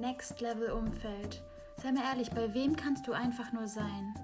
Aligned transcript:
Next 0.00 0.40
Level 0.40 0.70
Umfeld. 0.70 1.42
Sei 1.82 1.90
mir 1.90 2.04
ehrlich, 2.04 2.30
bei 2.30 2.54
wem 2.54 2.76
kannst 2.76 3.06
du 3.06 3.12
einfach 3.12 3.52
nur 3.52 3.66
sein? 3.66 4.14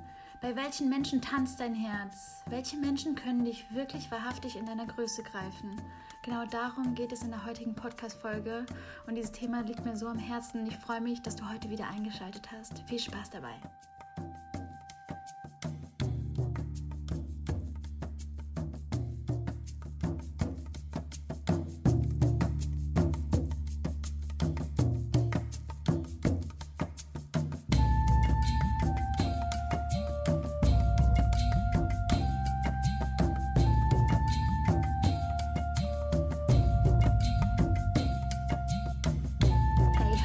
Bei 0.41 0.55
welchen 0.55 0.89
Menschen 0.89 1.21
tanzt 1.21 1.59
dein 1.59 1.75
Herz? 1.75 2.43
Welche 2.49 2.77
Menschen 2.77 3.15
können 3.15 3.45
dich 3.45 3.65
wirklich 3.75 4.11
wahrhaftig 4.11 4.57
in 4.57 4.67
deiner 4.67 4.87
Größe 4.87 5.23
greifen? 5.23 5.81
Genau 6.23 6.45
darum 6.47 6.95
geht 6.95 7.13
es 7.13 7.23
in 7.23 7.31
der 7.31 7.45
heutigen 7.45 7.75
Podcast-Folge 7.75 8.67
und 9.07 9.17
dieses 9.17 9.33
Thema 9.33 9.63
liegt 9.63 9.85
mir 9.85 9.97
so 9.97 10.07
am 10.07 10.19
Herzen. 10.19 10.67
Ich 10.67 10.77
freue 10.77 11.01
mich, 11.01 11.23
dass 11.23 11.37
du 11.37 11.49
heute 11.49 11.71
wieder 11.71 11.89
eingeschaltet 11.89 12.51
hast. 12.53 12.79
Viel 12.89 13.01
Spaß 13.01 13.31
dabei! 13.31 13.55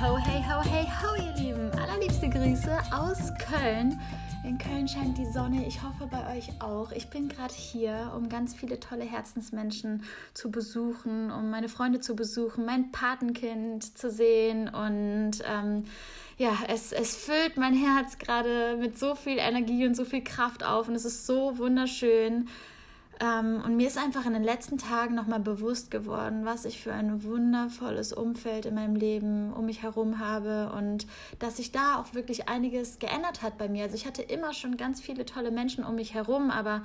Ho, 0.02 0.18
hey, 0.18 0.42
ho, 0.42 0.62
hey, 0.62 0.86
ho, 0.86 1.16
ihr 1.18 1.44
Lieben. 1.44 1.72
Allerliebste 1.74 2.30
Grüße 2.30 2.78
aus 2.94 3.34
Köln. 3.38 4.00
In 4.46 4.58
Köln 4.58 4.88
scheint 4.88 5.18
die 5.18 5.26
Sonne. 5.26 5.68
Ich 5.68 5.84
hoffe 5.84 6.08
bei 6.10 6.38
euch 6.38 6.50
auch. 6.62 6.94
Ich 6.94 7.10
bin 7.10 7.28
gerade 7.28 7.54
hier, 7.54 8.14
um 8.16 8.30
ganz 8.30 8.56
viele 8.56 8.80
tolle 8.80 9.04
Herzensmenschen 9.04 10.04
zu 10.34 10.52
besuchen, 10.52 11.32
um 11.32 11.50
meine 11.50 11.68
Freunde 11.68 12.00
zu 12.00 12.16
besuchen, 12.16 12.66
mein 12.66 12.94
Patenkind 12.94 13.98
zu 13.98 14.10
sehen. 14.10 14.70
Und 14.70 15.44
ähm, 15.46 15.84
ja, 16.38 16.58
es, 16.70 16.94
es 16.94 17.18
füllt 17.18 17.58
mein 17.58 17.74
Herz 17.74 18.18
gerade 18.20 18.78
mit 18.80 18.98
so 18.98 19.16
viel 19.16 19.38
Energie 19.38 19.86
und 19.86 19.96
so 19.96 20.06
viel 20.06 20.24
Kraft 20.24 20.64
auf. 20.64 20.88
Und 20.88 20.96
es 20.96 21.04
ist 21.04 21.26
so 21.26 21.58
wunderschön. 21.58 22.48
Ähm, 23.20 23.62
und 23.66 23.76
mir 23.76 23.88
ist 23.88 23.98
einfach 23.98 24.26
in 24.26 24.34
den 24.34 24.44
letzten 24.44 24.78
Tagen 24.78 25.14
nochmal 25.14 25.42
bewusst 25.42 25.92
geworden, 25.92 26.46
was 26.46 26.64
ich 26.64 26.82
für 26.82 26.94
ein 26.94 27.24
wundervolles 27.24 28.14
Umfeld 28.14 28.66
in 28.66 28.76
meinem 28.76 28.96
Leben 28.96 29.52
um 29.52 29.66
mich 29.66 29.82
herum 29.82 30.20
habe 30.20 30.72
und 30.78 31.06
dass 31.38 31.58
sich 31.58 31.72
da 31.72 31.98
auch 31.98 32.14
wirklich 32.14 32.48
einiges 32.48 33.00
geändert 33.00 33.42
hat 33.42 33.58
bei 33.58 33.68
mir. 33.68 33.84
Also 33.84 33.96
ich 33.96 34.06
hatte 34.06 34.22
immer 34.22 34.54
schon 34.54 34.78
ganz 34.78 35.02
viele 35.02 35.26
tolle 35.26 35.52
Menschen 35.52 35.84
um 35.84 35.96
mich 35.96 36.14
herum, 36.14 36.50
aber 36.50 36.84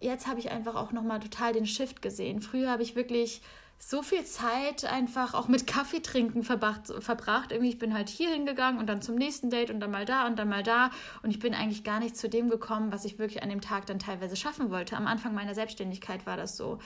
jetzt 0.00 0.26
habe 0.26 0.40
ich 0.40 0.50
einfach 0.50 0.76
auch 0.76 0.92
nochmal 0.92 1.20
total 1.20 1.52
den 1.52 1.66
Shift 1.66 2.00
gesehen. 2.00 2.40
Früher 2.40 2.70
habe 2.70 2.82
ich 2.82 2.96
wirklich 2.96 3.42
so 3.78 4.02
viel 4.02 4.24
Zeit 4.24 4.84
einfach 4.84 5.34
auch 5.34 5.48
mit 5.48 5.66
Kaffee 5.66 6.00
trinken 6.00 6.42
verbracht, 6.42 6.92
verbracht. 6.98 7.52
Irgendwie, 7.52 7.70
ich 7.70 7.78
bin 7.78 7.94
halt 7.94 8.08
hier 8.08 8.30
hingegangen 8.30 8.80
und 8.80 8.86
dann 8.86 9.02
zum 9.02 9.14
nächsten 9.14 9.50
Date 9.50 9.70
und 9.70 9.80
dann 9.80 9.90
mal 9.90 10.04
da 10.04 10.26
und 10.26 10.38
dann 10.38 10.48
mal 10.48 10.62
da. 10.62 10.90
Und 11.22 11.30
ich 11.30 11.38
bin 11.38 11.54
eigentlich 11.54 11.84
gar 11.84 12.00
nicht 12.00 12.16
zu 12.16 12.28
dem 12.28 12.50
gekommen, 12.50 12.92
was 12.92 13.04
ich 13.04 13.18
wirklich 13.18 13.42
an 13.42 13.48
dem 13.48 13.60
Tag 13.60 13.86
dann 13.86 13.98
teilweise 13.98 14.36
schaffen 14.36 14.70
wollte. 14.70 14.96
Am 14.96 15.06
Anfang 15.06 15.32
meiner 15.32 15.54
Selbstständigkeit 15.54 16.26
war 16.26 16.36
das 16.36 16.56
so. 16.56 16.78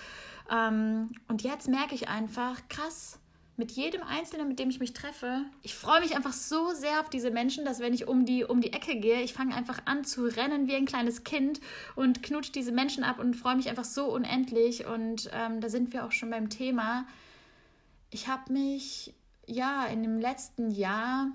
Ähm, 0.51 1.11
und 1.29 1.43
jetzt 1.43 1.69
merke 1.69 1.95
ich 1.95 2.09
einfach, 2.09 2.61
krass, 2.69 3.19
mit 3.57 3.73
jedem 3.73 4.03
Einzelnen, 4.03 4.49
mit 4.49 4.59
dem 4.59 4.71
ich 4.71 4.81
mich 4.81 4.95
treffe, 4.95 5.45
ich 5.63 5.75
freue 5.75 6.01
mich 6.01 6.17
einfach 6.17 6.33
so 6.33 6.73
sehr 6.73 7.01
auf 7.01 7.11
diese 7.11 7.31
Menschen, 7.31 7.65
dass 7.65 7.81
wenn 7.81 7.93
ich 7.93 8.09
um 8.09 8.25
die, 8.25 8.45
um 8.45 8.61
die 8.61 8.73
Ecke 8.73 8.97
gehe, 8.97 9.21
ich 9.23 9.35
fange 9.35 9.55
einfach 9.55 9.83
an 9.85 10.05
zu 10.05 10.25
rennen 10.25 10.69
wie 10.69 10.75
ein 10.75 10.87
kleines 10.87 11.23
Kind 11.23 11.61
und 11.95 12.23
knutsche 12.23 12.53
diese 12.53 12.73
Menschen 12.73 13.05
ab 13.05 13.19
und 13.19 13.35
freue 13.35 13.57
mich 13.57 13.69
einfach 13.69 13.85
so 13.85 14.07
unendlich. 14.07 14.87
Und 14.87 15.31
ähm, 15.33 15.61
da 15.61 15.69
sind 15.69 15.93
wir 15.93 16.05
auch 16.05 16.13
schon 16.13 16.31
beim 16.31 16.49
Thema. 16.49 17.07
Ich 18.11 18.27
habe 18.27 18.53
mich 18.53 19.15
ja 19.47 19.85
in 19.87 20.03
dem 20.03 20.19
letzten 20.19 20.71
Jahr 20.71 21.29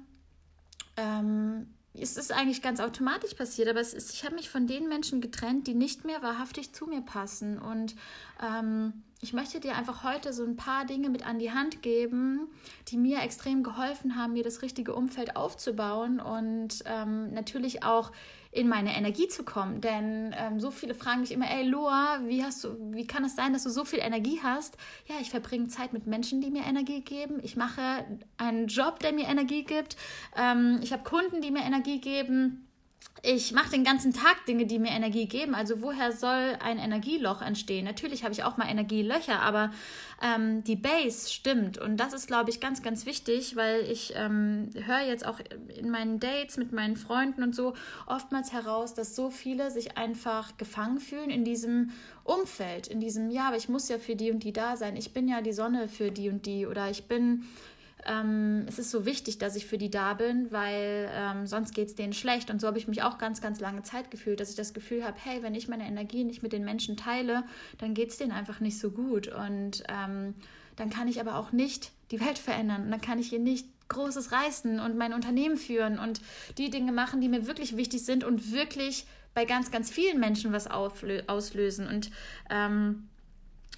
ähm, 0.95 1.67
es 1.99 2.17
ist 2.17 2.31
eigentlich 2.31 2.61
ganz 2.61 2.79
automatisch 2.79 3.33
passiert, 3.33 3.69
aber 3.69 3.79
es 3.79 3.93
ist, 3.93 4.13
ich 4.13 4.23
habe 4.23 4.35
mich 4.35 4.49
von 4.49 4.67
den 4.67 4.87
Menschen 4.87 5.21
getrennt, 5.21 5.67
die 5.67 5.73
nicht 5.73 6.05
mehr 6.05 6.21
wahrhaftig 6.21 6.73
zu 6.73 6.85
mir 6.85 7.01
passen. 7.01 7.57
Und 7.57 7.95
ähm, 8.41 9.03
ich 9.21 9.33
möchte 9.33 9.59
dir 9.59 9.75
einfach 9.75 10.03
heute 10.03 10.31
so 10.31 10.43
ein 10.43 10.55
paar 10.55 10.85
Dinge 10.85 11.09
mit 11.09 11.25
an 11.25 11.39
die 11.39 11.51
Hand 11.51 11.81
geben, 11.81 12.47
die 12.89 12.97
mir 12.97 13.21
extrem 13.21 13.63
geholfen 13.63 14.15
haben, 14.15 14.33
mir 14.33 14.43
das 14.43 14.61
richtige 14.61 14.93
Umfeld 14.93 15.35
aufzubauen 15.35 16.19
und 16.19 16.83
ähm, 16.85 17.33
natürlich 17.33 17.83
auch 17.83 18.11
in 18.57 18.67
meine 18.67 18.95
Energie 18.95 19.27
zu 19.27 19.43
kommen. 19.43 19.81
Denn 19.81 20.35
ähm, 20.37 20.59
so 20.59 20.71
viele 20.71 20.95
fragen 20.95 21.21
mich 21.21 21.31
immer, 21.31 21.49
ey 21.49 21.63
Loa, 21.67 22.21
wie 22.25 22.43
hast 22.43 22.63
du, 22.63 22.75
wie 22.91 23.05
kann 23.05 23.23
es 23.23 23.35
sein, 23.35 23.53
dass 23.53 23.63
du 23.63 23.69
so 23.69 23.85
viel 23.85 23.99
Energie 23.99 24.39
hast? 24.41 24.77
Ja, 25.05 25.15
ich 25.21 25.29
verbringe 25.29 25.67
Zeit 25.67 25.93
mit 25.93 26.07
Menschen, 26.07 26.41
die 26.41 26.49
mir 26.49 26.65
Energie 26.65 27.01
geben. 27.01 27.39
Ich 27.43 27.55
mache 27.55 28.05
einen 28.37 28.67
Job, 28.67 28.99
der 28.99 29.13
mir 29.13 29.27
Energie 29.27 29.63
gibt. 29.63 29.95
Ähm, 30.35 30.79
ich 30.81 30.91
habe 30.91 31.03
Kunden, 31.03 31.41
die 31.41 31.51
mir 31.51 31.63
Energie 31.63 32.01
geben 32.01 32.66
ich 33.23 33.51
mache 33.51 33.71
den 33.71 33.83
ganzen 33.83 34.13
Tag 34.13 34.45
Dinge, 34.45 34.65
die 34.65 34.79
mir 34.79 34.91
Energie 34.91 35.27
geben. 35.27 35.55
Also 35.55 35.81
woher 35.81 36.11
soll 36.11 36.57
ein 36.63 36.77
Energieloch 36.77 37.41
entstehen? 37.41 37.83
Natürlich 37.83 38.23
habe 38.23 38.33
ich 38.33 38.43
auch 38.43 38.57
mal 38.57 38.69
Energielöcher, 38.69 39.41
aber 39.41 39.71
ähm, 40.21 40.63
die 40.63 40.75
Base 40.75 41.31
stimmt. 41.31 41.77
Und 41.77 41.97
das 41.97 42.13
ist, 42.13 42.27
glaube 42.27 42.49
ich, 42.49 42.59
ganz, 42.59 42.83
ganz 42.83 43.05
wichtig, 43.05 43.55
weil 43.55 43.81
ich 43.81 44.13
ähm, 44.15 44.69
höre 44.85 45.01
jetzt 45.01 45.25
auch 45.25 45.39
in 45.75 45.89
meinen 45.89 46.19
Dates 46.19 46.57
mit 46.57 46.71
meinen 46.71 46.95
Freunden 46.95 47.43
und 47.43 47.55
so 47.55 47.73
oftmals 48.05 48.53
heraus, 48.53 48.93
dass 48.93 49.15
so 49.15 49.29
viele 49.31 49.71
sich 49.71 49.97
einfach 49.97 50.55
gefangen 50.57 50.99
fühlen 50.99 51.29
in 51.29 51.43
diesem 51.43 51.91
Umfeld, 52.23 52.87
in 52.87 52.99
diesem, 52.99 53.31
ja, 53.31 53.47
aber 53.47 53.57
ich 53.57 53.67
muss 53.67 53.89
ja 53.89 53.97
für 53.97 54.15
die 54.15 54.31
und 54.31 54.43
die 54.43 54.53
da 54.53 54.77
sein. 54.77 54.95
Ich 54.95 55.11
bin 55.13 55.27
ja 55.27 55.41
die 55.41 55.53
Sonne 55.53 55.87
für 55.87 56.11
die 56.11 56.29
und 56.29 56.45
die 56.45 56.65
oder 56.67 56.89
ich 56.89 57.05
bin 57.05 57.45
ähm, 58.05 58.65
es 58.67 58.79
ist 58.79 58.91
so 58.91 59.05
wichtig, 59.05 59.37
dass 59.37 59.55
ich 59.55 59.65
für 59.65 59.77
die 59.77 59.89
da 59.89 60.13
bin, 60.13 60.51
weil 60.51 61.09
ähm, 61.13 61.47
sonst 61.47 61.73
geht 61.73 61.87
es 61.87 61.95
denen 61.95 62.13
schlecht. 62.13 62.49
Und 62.49 62.61
so 62.61 62.67
habe 62.67 62.77
ich 62.77 62.87
mich 62.87 63.03
auch 63.03 63.17
ganz, 63.17 63.41
ganz 63.41 63.59
lange 63.59 63.83
Zeit 63.83 64.11
gefühlt, 64.11 64.39
dass 64.39 64.49
ich 64.49 64.55
das 64.55 64.73
Gefühl 64.73 65.03
habe, 65.03 65.17
hey, 65.23 65.41
wenn 65.41 65.55
ich 65.55 65.67
meine 65.67 65.85
Energie 65.85 66.23
nicht 66.23 66.43
mit 66.43 66.53
den 66.53 66.63
Menschen 66.63 66.95
teile, 66.95 67.43
dann 67.79 67.93
geht 67.93 68.09
es 68.09 68.17
denen 68.17 68.31
einfach 68.31 68.59
nicht 68.59 68.79
so 68.79 68.91
gut. 68.91 69.27
Und 69.27 69.83
ähm, 69.89 70.35
dann 70.75 70.89
kann 70.89 71.07
ich 71.07 71.19
aber 71.19 71.37
auch 71.37 71.51
nicht 71.51 71.91
die 72.11 72.21
Welt 72.21 72.37
verändern. 72.37 72.83
Und 72.83 72.91
dann 72.91 73.01
kann 73.01 73.19
ich 73.19 73.29
hier 73.29 73.39
nicht 73.39 73.67
Großes 73.89 74.31
reißen 74.31 74.79
und 74.79 74.97
mein 74.97 75.13
Unternehmen 75.13 75.57
führen 75.57 75.97
und 75.97 76.21
die 76.57 76.69
Dinge 76.69 76.91
machen, 76.91 77.21
die 77.21 77.29
mir 77.29 77.47
wirklich 77.47 77.77
wichtig 77.77 78.03
sind 78.03 78.23
und 78.23 78.51
wirklich 78.51 79.05
bei 79.33 79.45
ganz, 79.45 79.71
ganz 79.71 79.89
vielen 79.89 80.19
Menschen 80.19 80.51
was 80.51 80.67
auslösen. 80.67 81.87
Und 81.87 82.11
ähm, 82.49 83.07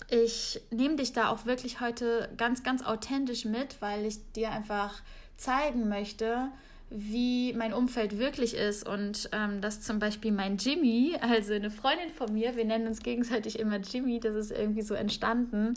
ich 0.09 0.61
nehme 0.71 0.95
dich 0.95 1.13
da 1.13 1.29
auch 1.29 1.45
wirklich 1.45 1.81
heute 1.81 2.29
ganz, 2.37 2.63
ganz 2.63 2.83
authentisch 2.83 3.45
mit, 3.45 3.81
weil 3.81 4.05
ich 4.05 4.19
dir 4.33 4.51
einfach 4.51 5.01
zeigen 5.37 5.87
möchte, 5.87 6.49
wie 6.89 7.53
mein 7.53 7.73
Umfeld 7.73 8.17
wirklich 8.17 8.55
ist 8.55 8.87
und 8.87 9.29
ähm, 9.31 9.61
dass 9.61 9.81
zum 9.81 9.99
Beispiel 9.99 10.31
mein 10.31 10.57
Jimmy, 10.57 11.15
also 11.21 11.53
eine 11.53 11.69
Freundin 11.69 12.09
von 12.09 12.33
mir, 12.33 12.55
wir 12.55 12.65
nennen 12.65 12.87
uns 12.87 13.01
gegenseitig 13.03 13.59
immer 13.59 13.77
Jimmy, 13.77 14.19
das 14.19 14.35
ist 14.35 14.51
irgendwie 14.51 14.81
so 14.81 14.95
entstanden. 14.95 15.75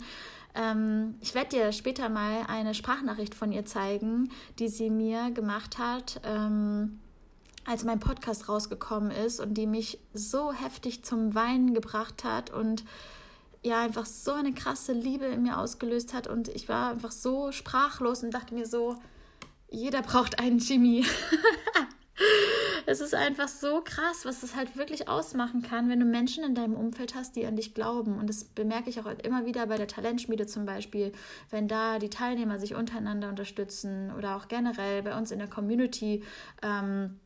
Ähm, 0.55 1.15
ich 1.21 1.35
werde 1.35 1.49
dir 1.49 1.71
später 1.71 2.09
mal 2.09 2.45
eine 2.47 2.73
Sprachnachricht 2.73 3.35
von 3.35 3.51
ihr 3.51 3.65
zeigen, 3.65 4.29
die 4.57 4.69
sie 4.69 4.89
mir 4.89 5.29
gemacht 5.31 5.77
hat. 5.77 6.19
Ähm, 6.23 6.99
als 7.65 7.83
mein 7.83 7.99
Podcast 7.99 8.49
rausgekommen 8.49 9.11
ist 9.11 9.39
und 9.39 9.53
die 9.53 9.67
mich 9.67 9.99
so 10.13 10.51
heftig 10.51 11.05
zum 11.05 11.33
Weinen 11.33 11.73
gebracht 11.73 12.23
hat 12.23 12.49
und 12.49 12.83
ja 13.63 13.81
einfach 13.81 14.05
so 14.05 14.33
eine 14.33 14.53
krasse 14.53 14.93
Liebe 14.93 15.25
in 15.25 15.43
mir 15.43 15.57
ausgelöst 15.57 16.13
hat 16.13 16.27
und 16.27 16.49
ich 16.49 16.69
war 16.69 16.91
einfach 16.91 17.11
so 17.11 17.51
sprachlos 17.51 18.23
und 18.23 18.33
dachte 18.33 18.53
mir 18.53 18.65
so, 18.65 18.97
jeder 19.69 20.01
braucht 20.01 20.39
einen 20.39 20.59
Jimmy. 20.59 21.05
es 22.85 23.01
ist 23.01 23.15
einfach 23.15 23.47
so 23.47 23.81
krass, 23.83 24.25
was 24.25 24.43
es 24.43 24.55
halt 24.55 24.75
wirklich 24.77 25.07
ausmachen 25.07 25.61
kann, 25.61 25.89
wenn 25.89 25.99
du 25.99 26.05
Menschen 26.05 26.43
in 26.43 26.55
deinem 26.55 26.75
Umfeld 26.75 27.15
hast, 27.15 27.35
die 27.35 27.45
an 27.45 27.55
dich 27.55 27.73
glauben. 27.73 28.17
Und 28.19 28.27
das 28.27 28.43
bemerke 28.43 28.89
ich 28.89 28.99
auch 28.99 29.05
immer 29.23 29.45
wieder 29.45 29.65
bei 29.67 29.77
der 29.77 29.87
Talentschmiede 29.87 30.45
zum 30.45 30.65
Beispiel, 30.65 31.11
wenn 31.49 31.67
da 31.67 31.99
die 31.99 32.09
Teilnehmer 32.09 32.59
sich 32.59 32.75
untereinander 32.75 33.29
unterstützen 33.29 34.11
oder 34.17 34.35
auch 34.35 34.47
generell 34.47 35.01
bei 35.01 35.17
uns 35.17 35.31
in 35.31 35.39
der 35.39 35.49
Community. 35.49 36.23
Ähm, 36.61 37.19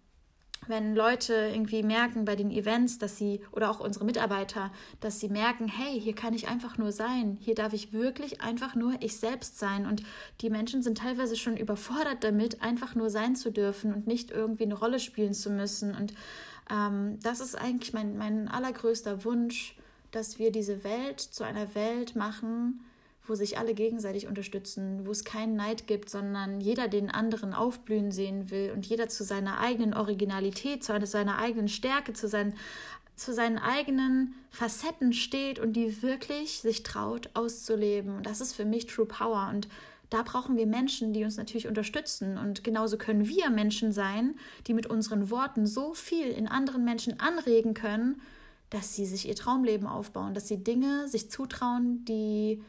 wenn 0.68 0.96
Leute 0.96 1.34
irgendwie 1.34 1.84
merken 1.84 2.26
bei 2.26 2.36
den 2.36 2.52
Events, 2.52 2.98
dass 2.98 3.18
sie 3.18 3.42
oder 3.52 3.70
auch 3.70 3.80
unsere 3.80 4.06
Mitarbeiter, 4.06 4.72
dass 5.00 5.20
sie 5.20 5.30
merken, 5.30 5.68
hey, 5.68 6.00
hier 6.00 6.16
kann 6.16 6.34
ich 6.34 6.48
einfach 6.48 6.78
nur 6.78 6.92
sein, 6.92 7.38
hier 7.40 7.56
darf 7.56 7.74
ich 7.74 7.94
wirklich 7.94 8.42
einfach 8.42 8.76
nur 8.76 8.94
ich 9.00 9.18
selbst 9.18 9.60
sein. 9.60 9.86
Und 9.86 10.04
die 10.42 10.50
Menschen 10.50 10.82
sind 10.82 10.98
teilweise 10.98 11.36
schon 11.36 11.58
überfordert 11.58 12.24
damit, 12.24 12.62
einfach 12.62 12.96
nur 12.96 13.10
sein 13.10 13.36
zu 13.36 13.52
dürfen 13.52 13.94
und 13.94 14.08
nicht 14.08 14.32
irgendwie 14.32 14.64
eine 14.64 14.78
Rolle 14.78 15.00
spielen 15.00 15.34
zu 15.34 15.50
müssen. 15.50 15.96
Und 15.96 16.14
ähm, 16.70 17.20
das 17.22 17.40
ist 17.40 17.56
eigentlich 17.56 17.94
mein, 17.94 18.18
mein 18.18 18.48
allergrößter 18.48 19.24
Wunsch, 19.24 19.76
dass 20.12 20.40
wir 20.40 20.52
diese 20.52 20.84
Welt 20.84 21.20
zu 21.20 21.44
einer 21.44 21.76
Welt 21.76 22.16
machen, 22.16 22.82
wo 23.28 23.36
sich 23.36 23.58
alle 23.58 23.74
gegenseitig 23.74 24.28
unterstützen, 24.28 25.06
wo 25.06 25.12
es 25.12 25.24
keinen 25.24 25.56
Neid 25.56 25.88
gibt, 25.88 26.10
sondern 26.10 26.62
jeder 26.62 26.88
den 26.88 27.10
anderen 27.10 27.54
aufblühen 27.54 28.12
sehen 28.12 28.50
will 28.50 28.72
und 28.74 28.86
jeder 28.86 29.10
zu 29.10 29.24
seiner 29.24 29.60
eigenen 29.60 29.94
Originalität, 29.94 30.84
zu 30.84 31.06
seiner 31.06 31.38
eigenen 31.38 31.68
Stärke, 31.68 32.14
zu 32.14 32.28
seinen, 32.28 32.54
zu 33.16 33.34
seinen 33.34 33.58
eigenen 33.58 34.36
Facetten 34.50 35.14
steht 35.14 35.60
und 35.60 35.74
die 35.74 36.02
wirklich 36.02 36.60
sich 36.60 36.84
traut 36.84 37.30
auszuleben. 37.34 38.16
Und 38.16 38.26
das 38.26 38.42
ist 38.42 38.54
für 38.54 38.66
mich 38.66 38.86
True 38.86 39.06
Power. 39.06 39.50
Und 39.54 39.68
da 40.10 40.22
brauchen 40.22 40.56
wir 40.56 40.68
Menschen, 40.68 41.14
die 41.14 41.24
uns 41.24 41.38
natürlich 41.38 41.68
unterstützen. 41.68 42.38
Und 42.38 42.64
genauso 42.64 42.98
können 42.98 43.28
wir 43.28 43.50
Menschen 43.50 43.92
sein, 43.92 44.36
die 44.68 44.74
mit 44.74 44.88
unseren 44.88 45.30
Worten 45.30 45.66
so 45.66 45.94
viel 45.94 46.28
in 46.28 46.48
anderen 46.48 46.86
Menschen 46.86 47.20
anregen 47.20 47.74
können, 47.74 48.22
dass 48.70 48.96
sie 48.96 49.06
sich 49.06 49.28
ihr 49.28 49.36
Traumleben 49.36 49.88
aufbauen, 49.88 50.34
dass 50.34 50.48
sie 50.48 50.64
Dinge 50.64 51.08
sich 51.08 51.30
zutrauen, 51.32 52.04
die, 52.06 52.62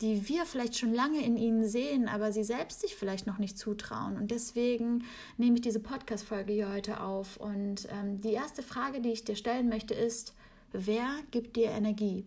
die 0.00 0.28
wir 0.28 0.44
vielleicht 0.44 0.76
schon 0.76 0.92
lange 0.92 1.24
in 1.24 1.36
ihnen 1.36 1.66
sehen, 1.66 2.08
aber 2.08 2.32
sie 2.32 2.44
selbst 2.44 2.80
sich 2.80 2.96
vielleicht 2.96 3.26
noch 3.26 3.38
nicht 3.38 3.58
zutrauen. 3.58 4.16
Und 4.16 4.30
deswegen 4.30 5.04
nehme 5.36 5.56
ich 5.56 5.62
diese 5.62 5.80
Podcast-Folge 5.80 6.52
hier 6.52 6.72
heute 6.72 7.00
auf. 7.00 7.36
Und 7.36 7.88
ähm, 7.90 8.20
die 8.20 8.32
erste 8.32 8.62
Frage, 8.62 9.00
die 9.00 9.12
ich 9.12 9.24
dir 9.24 9.36
stellen 9.36 9.68
möchte, 9.68 9.94
ist, 9.94 10.34
wer 10.72 11.08
gibt 11.30 11.56
dir 11.56 11.70
Energie? 11.70 12.26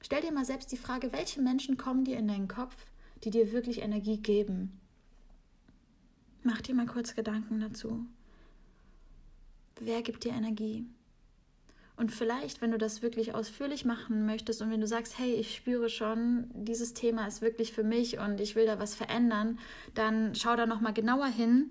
Stell 0.00 0.22
dir 0.22 0.32
mal 0.32 0.44
selbst 0.44 0.72
die 0.72 0.76
Frage, 0.76 1.12
welche 1.12 1.42
Menschen 1.42 1.76
kommen 1.76 2.04
dir 2.04 2.16
in 2.16 2.28
deinen 2.28 2.48
Kopf, 2.48 2.76
die 3.24 3.30
dir 3.30 3.52
wirklich 3.52 3.82
Energie 3.82 4.18
geben? 4.18 4.80
Mach 6.42 6.62
dir 6.62 6.74
mal 6.74 6.86
kurz 6.86 7.14
Gedanken 7.14 7.60
dazu. 7.60 8.06
Wer 9.80 10.02
gibt 10.02 10.24
dir 10.24 10.32
Energie? 10.32 10.86
Und 11.98 12.12
vielleicht, 12.12 12.62
wenn 12.62 12.70
du 12.70 12.78
das 12.78 13.02
wirklich 13.02 13.34
ausführlich 13.34 13.84
machen 13.84 14.24
möchtest 14.24 14.62
und 14.62 14.70
wenn 14.70 14.80
du 14.80 14.86
sagst, 14.86 15.18
hey, 15.18 15.34
ich 15.34 15.54
spüre 15.54 15.88
schon, 15.88 16.48
dieses 16.54 16.94
Thema 16.94 17.26
ist 17.26 17.42
wirklich 17.42 17.72
für 17.72 17.82
mich 17.82 18.18
und 18.18 18.40
ich 18.40 18.54
will 18.54 18.66
da 18.66 18.78
was 18.78 18.94
verändern, 18.94 19.58
dann 19.94 20.34
schau 20.34 20.54
da 20.54 20.64
noch 20.64 20.80
mal 20.80 20.92
genauer 20.92 21.26
hin 21.26 21.70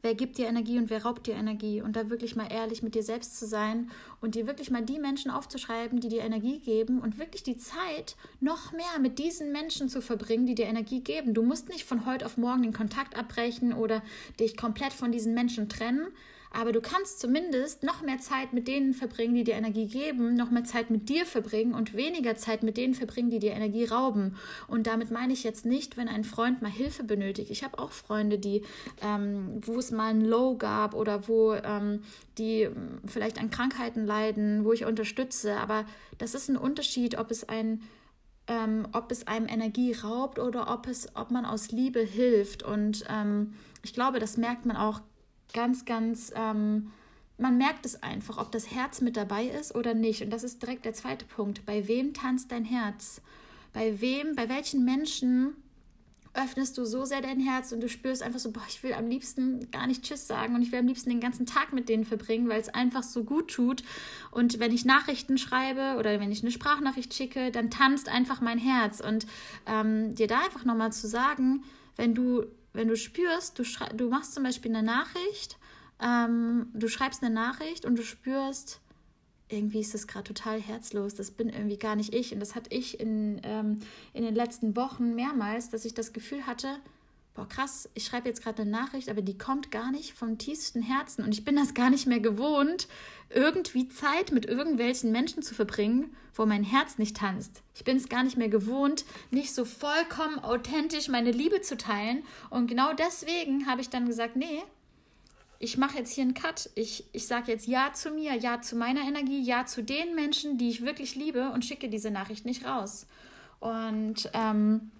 Wer 0.00 0.14
gibt 0.14 0.38
dir 0.38 0.46
Energie 0.46 0.78
und 0.78 0.90
wer 0.90 1.04
raubt 1.04 1.26
dir 1.26 1.34
Energie? 1.34 1.82
Und 1.82 1.96
da 1.96 2.08
wirklich 2.08 2.36
mal 2.36 2.46
ehrlich 2.52 2.84
mit 2.84 2.94
dir 2.94 3.02
selbst 3.02 3.36
zu 3.36 3.46
sein 3.46 3.90
und 4.20 4.36
dir 4.36 4.46
wirklich 4.46 4.70
mal 4.70 4.84
die 4.84 5.00
Menschen 5.00 5.30
aufzuschreiben, 5.30 5.98
die 5.98 6.08
dir 6.08 6.22
Energie 6.22 6.60
geben 6.60 7.00
und 7.00 7.18
wirklich 7.18 7.42
die 7.42 7.56
Zeit 7.56 8.14
noch 8.40 8.72
mehr 8.72 9.00
mit 9.00 9.18
diesen 9.18 9.50
Menschen 9.50 9.88
zu 9.88 10.00
verbringen, 10.00 10.46
die 10.46 10.54
dir 10.54 10.66
Energie 10.66 11.00
geben. 11.00 11.34
Du 11.34 11.42
musst 11.42 11.68
nicht 11.68 11.84
von 11.84 12.06
heute 12.06 12.26
auf 12.26 12.36
morgen 12.36 12.62
den 12.62 12.72
Kontakt 12.72 13.16
abbrechen 13.18 13.72
oder 13.72 14.02
dich 14.38 14.56
komplett 14.56 14.92
von 14.92 15.10
diesen 15.10 15.34
Menschen 15.34 15.68
trennen, 15.68 16.06
aber 16.50 16.72
du 16.72 16.80
kannst 16.80 17.20
zumindest 17.20 17.82
noch 17.82 18.02
mehr 18.02 18.18
Zeit 18.18 18.52
mit 18.52 18.68
denen 18.68 18.94
verbringen, 18.94 19.34
die 19.34 19.44
dir 19.44 19.54
Energie 19.54 19.86
geben, 19.86 20.34
noch 20.34 20.50
mehr 20.50 20.64
Zeit 20.64 20.90
mit 20.90 21.08
dir 21.08 21.26
verbringen 21.26 21.74
und 21.74 21.94
weniger 21.94 22.36
Zeit 22.36 22.62
mit 22.62 22.76
denen 22.76 22.94
verbringen, 22.94 23.30
die 23.30 23.38
dir 23.38 23.52
Energie 23.52 23.84
rauben. 23.84 24.36
Und 24.66 24.86
damit 24.86 25.10
meine 25.10 25.32
ich 25.32 25.44
jetzt 25.44 25.66
nicht, 25.66 25.96
wenn 25.96 26.08
ein 26.08 26.24
Freund 26.24 26.62
mal 26.62 26.70
Hilfe 26.70 27.04
benötigt. 27.04 27.50
Ich 27.50 27.64
habe 27.64 27.78
auch 27.78 27.92
Freunde, 27.92 28.38
die, 28.38 28.62
ähm, 29.02 29.60
wo 29.64 29.76
es 29.78 29.90
mal 29.90 30.10
ein 30.10 30.22
Low 30.22 30.56
gab 30.56 30.94
oder 30.94 31.28
wo 31.28 31.52
ähm, 31.52 32.02
die 32.38 32.62
ähm, 32.62 33.00
vielleicht 33.06 33.38
an 33.38 33.50
Krankheiten 33.50 34.06
leiden, 34.06 34.64
wo 34.64 34.72
ich 34.72 34.84
unterstütze. 34.84 35.56
Aber 35.56 35.84
das 36.18 36.34
ist 36.34 36.48
ein 36.48 36.56
Unterschied, 36.56 37.18
ob 37.18 37.30
es 37.30 37.48
ein 37.48 37.82
ähm, 38.48 38.88
ob 38.92 39.12
es 39.12 39.26
einem 39.26 39.46
Energie 39.46 39.92
raubt 39.92 40.38
oder 40.38 40.72
ob 40.72 40.86
es, 40.86 41.14
ob 41.14 41.30
man 41.30 41.44
aus 41.44 41.70
Liebe 41.70 42.00
hilft. 42.00 42.62
Und 42.62 43.04
ähm, 43.10 43.52
ich 43.82 43.92
glaube, 43.92 44.20
das 44.20 44.38
merkt 44.38 44.64
man 44.64 44.76
auch 44.76 45.02
ganz, 45.52 45.84
ganz, 45.84 46.32
ähm, 46.34 46.92
man 47.38 47.56
merkt 47.56 47.86
es 47.86 48.02
einfach, 48.02 48.38
ob 48.38 48.52
das 48.52 48.70
Herz 48.70 49.00
mit 49.00 49.16
dabei 49.16 49.46
ist 49.46 49.74
oder 49.74 49.94
nicht. 49.94 50.22
Und 50.22 50.30
das 50.30 50.44
ist 50.44 50.62
direkt 50.62 50.84
der 50.84 50.94
zweite 50.94 51.24
Punkt. 51.24 51.64
Bei 51.66 51.86
wem 51.88 52.14
tanzt 52.14 52.50
dein 52.52 52.64
Herz? 52.64 53.20
Bei 53.72 54.00
wem, 54.00 54.34
bei 54.34 54.48
welchen 54.48 54.84
Menschen 54.84 55.54
öffnest 56.34 56.78
du 56.78 56.84
so 56.84 57.04
sehr 57.04 57.20
dein 57.20 57.40
Herz 57.40 57.72
und 57.72 57.80
du 57.80 57.88
spürst 57.88 58.22
einfach 58.22 58.38
so, 58.38 58.52
boah, 58.52 58.62
ich 58.68 58.82
will 58.82 58.92
am 58.92 59.08
liebsten 59.08 59.70
gar 59.70 59.86
nicht 59.86 60.04
Tschüss 60.04 60.26
sagen 60.26 60.54
und 60.54 60.62
ich 60.62 60.70
will 60.72 60.78
am 60.78 60.86
liebsten 60.86 61.10
den 61.10 61.20
ganzen 61.20 61.46
Tag 61.46 61.72
mit 61.72 61.88
denen 61.88 62.04
verbringen, 62.04 62.48
weil 62.48 62.60
es 62.60 62.68
einfach 62.68 63.02
so 63.02 63.24
gut 63.24 63.50
tut. 63.50 63.82
Und 64.30 64.60
wenn 64.60 64.72
ich 64.72 64.84
Nachrichten 64.84 65.38
schreibe 65.38 65.96
oder 65.98 66.20
wenn 66.20 66.30
ich 66.30 66.42
eine 66.42 66.52
Sprachnachricht 66.52 67.12
schicke, 67.12 67.50
dann 67.50 67.70
tanzt 67.70 68.08
einfach 68.08 68.40
mein 68.40 68.58
Herz. 68.58 69.00
Und 69.00 69.26
ähm, 69.66 70.14
dir 70.14 70.26
da 70.26 70.40
einfach 70.40 70.64
nochmal 70.64 70.92
zu 70.92 71.08
sagen, 71.08 71.64
wenn 71.96 72.14
du 72.14 72.44
wenn 72.78 72.86
du 72.86 72.96
spürst, 72.96 73.58
du, 73.58 73.64
du 73.96 74.08
machst 74.08 74.34
zum 74.34 74.44
Beispiel 74.44 74.74
eine 74.74 74.86
Nachricht, 74.86 75.58
ähm, 76.00 76.68
du 76.72 76.86
schreibst 76.86 77.24
eine 77.24 77.34
Nachricht 77.34 77.84
und 77.84 77.98
du 77.98 78.04
spürst, 78.04 78.80
irgendwie 79.48 79.80
ist 79.80 79.94
das 79.94 80.06
gerade 80.06 80.32
total 80.32 80.60
herzlos, 80.60 81.16
das 81.16 81.32
bin 81.32 81.48
irgendwie 81.48 81.76
gar 81.76 81.96
nicht 81.96 82.14
ich. 82.14 82.32
Und 82.32 82.38
das 82.38 82.54
hatte 82.54 82.72
ich 82.72 83.00
in, 83.00 83.40
ähm, 83.42 83.80
in 84.12 84.22
den 84.22 84.34
letzten 84.34 84.76
Wochen 84.76 85.16
mehrmals, 85.16 85.70
dass 85.70 85.84
ich 85.84 85.92
das 85.92 86.12
Gefühl 86.12 86.46
hatte, 86.46 86.76
boah, 87.38 87.48
krass, 87.48 87.88
ich 87.94 88.04
schreibe 88.04 88.28
jetzt 88.28 88.42
gerade 88.42 88.62
eine 88.62 88.70
Nachricht, 88.72 89.08
aber 89.08 89.22
die 89.22 89.38
kommt 89.38 89.70
gar 89.70 89.92
nicht 89.92 90.12
vom 90.12 90.38
tiefsten 90.38 90.82
Herzen 90.82 91.22
und 91.22 91.32
ich 91.32 91.44
bin 91.44 91.54
das 91.54 91.72
gar 91.72 91.88
nicht 91.88 92.08
mehr 92.08 92.18
gewohnt, 92.18 92.88
irgendwie 93.30 93.88
Zeit 93.88 94.32
mit 94.32 94.44
irgendwelchen 94.44 95.12
Menschen 95.12 95.44
zu 95.44 95.54
verbringen, 95.54 96.16
wo 96.34 96.46
mein 96.46 96.64
Herz 96.64 96.98
nicht 96.98 97.16
tanzt. 97.16 97.62
Ich 97.76 97.84
bin 97.84 97.96
es 97.96 98.08
gar 98.08 98.24
nicht 98.24 98.36
mehr 98.36 98.48
gewohnt, 98.48 99.04
nicht 99.30 99.54
so 99.54 99.64
vollkommen 99.64 100.40
authentisch 100.40 101.06
meine 101.06 101.30
Liebe 101.30 101.60
zu 101.60 101.76
teilen 101.76 102.24
und 102.50 102.66
genau 102.66 102.92
deswegen 102.92 103.68
habe 103.68 103.82
ich 103.82 103.88
dann 103.88 104.06
gesagt, 104.06 104.34
nee, 104.34 104.64
ich 105.60 105.78
mache 105.78 105.98
jetzt 105.98 106.12
hier 106.12 106.24
einen 106.24 106.34
Cut. 106.34 106.70
Ich, 106.74 107.04
ich 107.12 107.28
sage 107.28 107.52
jetzt 107.52 107.68
Ja 107.68 107.92
zu 107.92 108.10
mir, 108.10 108.34
Ja 108.34 108.62
zu 108.62 108.74
meiner 108.74 109.02
Energie, 109.02 109.42
Ja 109.42 109.64
zu 109.64 109.84
den 109.84 110.16
Menschen, 110.16 110.58
die 110.58 110.70
ich 110.70 110.84
wirklich 110.84 111.14
liebe 111.14 111.50
und 111.50 111.64
schicke 111.64 111.88
diese 111.88 112.10
Nachricht 112.10 112.44
nicht 112.44 112.64
raus. 112.64 113.06
Und 113.60 114.28
ähm, 114.34 114.90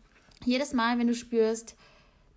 jedes 0.44 0.72
Mal, 0.72 0.98
wenn 0.98 1.08
du 1.08 1.14
spürst, 1.14 1.76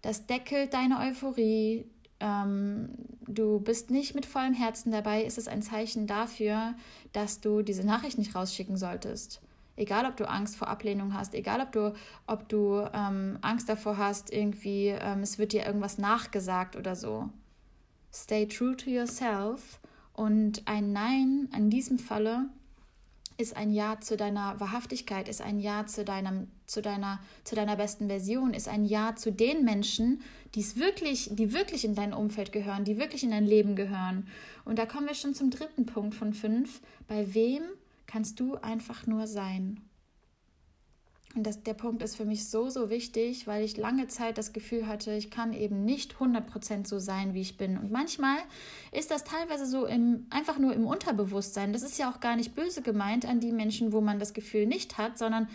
das 0.01 0.25
deckelt 0.25 0.73
deine 0.73 0.99
Euphorie. 0.99 1.85
Ähm, 2.19 2.89
du 3.27 3.59
bist 3.59 3.91
nicht 3.91 4.15
mit 4.15 4.25
vollem 4.25 4.53
Herzen 4.53 4.91
dabei, 4.91 5.23
ist 5.23 5.37
es 5.37 5.47
ein 5.47 5.61
Zeichen 5.61 6.07
dafür, 6.07 6.75
dass 7.13 7.41
du 7.41 7.61
diese 7.61 7.85
Nachricht 7.85 8.17
nicht 8.17 8.35
rausschicken 8.35 8.77
solltest. 8.77 9.41
Egal, 9.75 10.05
ob 10.05 10.17
du 10.17 10.29
Angst 10.29 10.57
vor 10.57 10.67
Ablehnung 10.67 11.13
hast, 11.13 11.33
egal, 11.33 11.61
ob 11.61 11.71
du, 11.71 11.93
ob 12.27 12.49
du 12.49 12.87
ähm, 12.93 13.39
Angst 13.41 13.69
davor 13.69 13.97
hast, 13.97 14.31
irgendwie, 14.31 14.87
ähm, 14.87 15.21
es 15.21 15.39
wird 15.39 15.53
dir 15.53 15.65
irgendwas 15.65 15.97
nachgesagt 15.97 16.75
oder 16.75 16.95
so. 16.95 17.29
Stay 18.13 18.45
true 18.45 18.75
to 18.75 18.89
yourself 18.89 19.79
und 20.13 20.67
ein 20.67 20.91
Nein 20.91 21.49
in 21.55 21.69
diesem 21.69 21.97
Falle 21.97 22.49
ist 23.41 23.57
ein 23.57 23.71
Ja 23.71 23.99
zu 23.99 24.17
deiner 24.17 24.59
Wahrhaftigkeit, 24.59 25.27
ist 25.27 25.41
ein 25.41 25.59
Ja 25.59 25.85
zu 25.85 26.05
deinem, 26.05 26.47
zu 26.65 26.81
deiner, 26.81 27.19
zu 27.43 27.55
deiner 27.55 27.75
besten 27.75 28.07
Version, 28.07 28.53
ist 28.53 28.67
ein 28.67 28.85
Ja 28.85 29.15
zu 29.15 29.31
den 29.31 29.65
Menschen, 29.65 30.21
die 30.55 30.75
wirklich, 30.75 31.29
die 31.31 31.53
wirklich 31.53 31.85
in 31.85 31.95
dein 31.95 32.13
Umfeld 32.13 32.51
gehören, 32.51 32.83
die 32.83 32.97
wirklich 32.97 33.23
in 33.23 33.31
dein 33.31 33.45
Leben 33.45 33.75
gehören. 33.75 34.27
Und 34.65 34.79
da 34.79 34.85
kommen 34.85 35.07
wir 35.07 35.15
schon 35.15 35.33
zum 35.33 35.49
dritten 35.49 35.85
Punkt 35.85 36.15
von 36.15 36.33
fünf. 36.33 36.81
Bei 37.07 37.33
wem 37.33 37.63
kannst 38.07 38.39
du 38.39 38.55
einfach 38.55 39.07
nur 39.07 39.27
sein? 39.27 39.81
Und 41.33 41.43
das, 41.47 41.63
der 41.63 41.73
Punkt 41.73 42.03
ist 42.03 42.17
für 42.17 42.25
mich 42.25 42.49
so, 42.49 42.69
so 42.69 42.89
wichtig, 42.89 43.47
weil 43.47 43.63
ich 43.63 43.77
lange 43.77 44.07
Zeit 44.07 44.37
das 44.37 44.51
Gefühl 44.51 44.87
hatte, 44.87 45.13
ich 45.13 45.31
kann 45.31 45.53
eben 45.53 45.85
nicht 45.85 46.15
100% 46.15 46.85
so 46.85 46.99
sein, 46.99 47.33
wie 47.33 47.41
ich 47.41 47.55
bin. 47.55 47.77
Und 47.77 47.89
manchmal 47.89 48.37
ist 48.91 49.11
das 49.11 49.23
teilweise 49.23 49.65
so 49.65 49.85
im, 49.85 50.25
einfach 50.29 50.57
nur 50.57 50.73
im 50.73 50.85
Unterbewusstsein. 50.85 51.71
Das 51.71 51.83
ist 51.83 51.97
ja 51.97 52.11
auch 52.11 52.19
gar 52.19 52.35
nicht 52.35 52.53
böse 52.53 52.81
gemeint 52.81 53.25
an 53.25 53.39
die 53.39 53.53
Menschen, 53.53 53.93
wo 53.93 54.01
man 54.01 54.19
das 54.19 54.33
Gefühl 54.33 54.65
nicht 54.65 54.97
hat, 54.97 55.17
sondern 55.17 55.47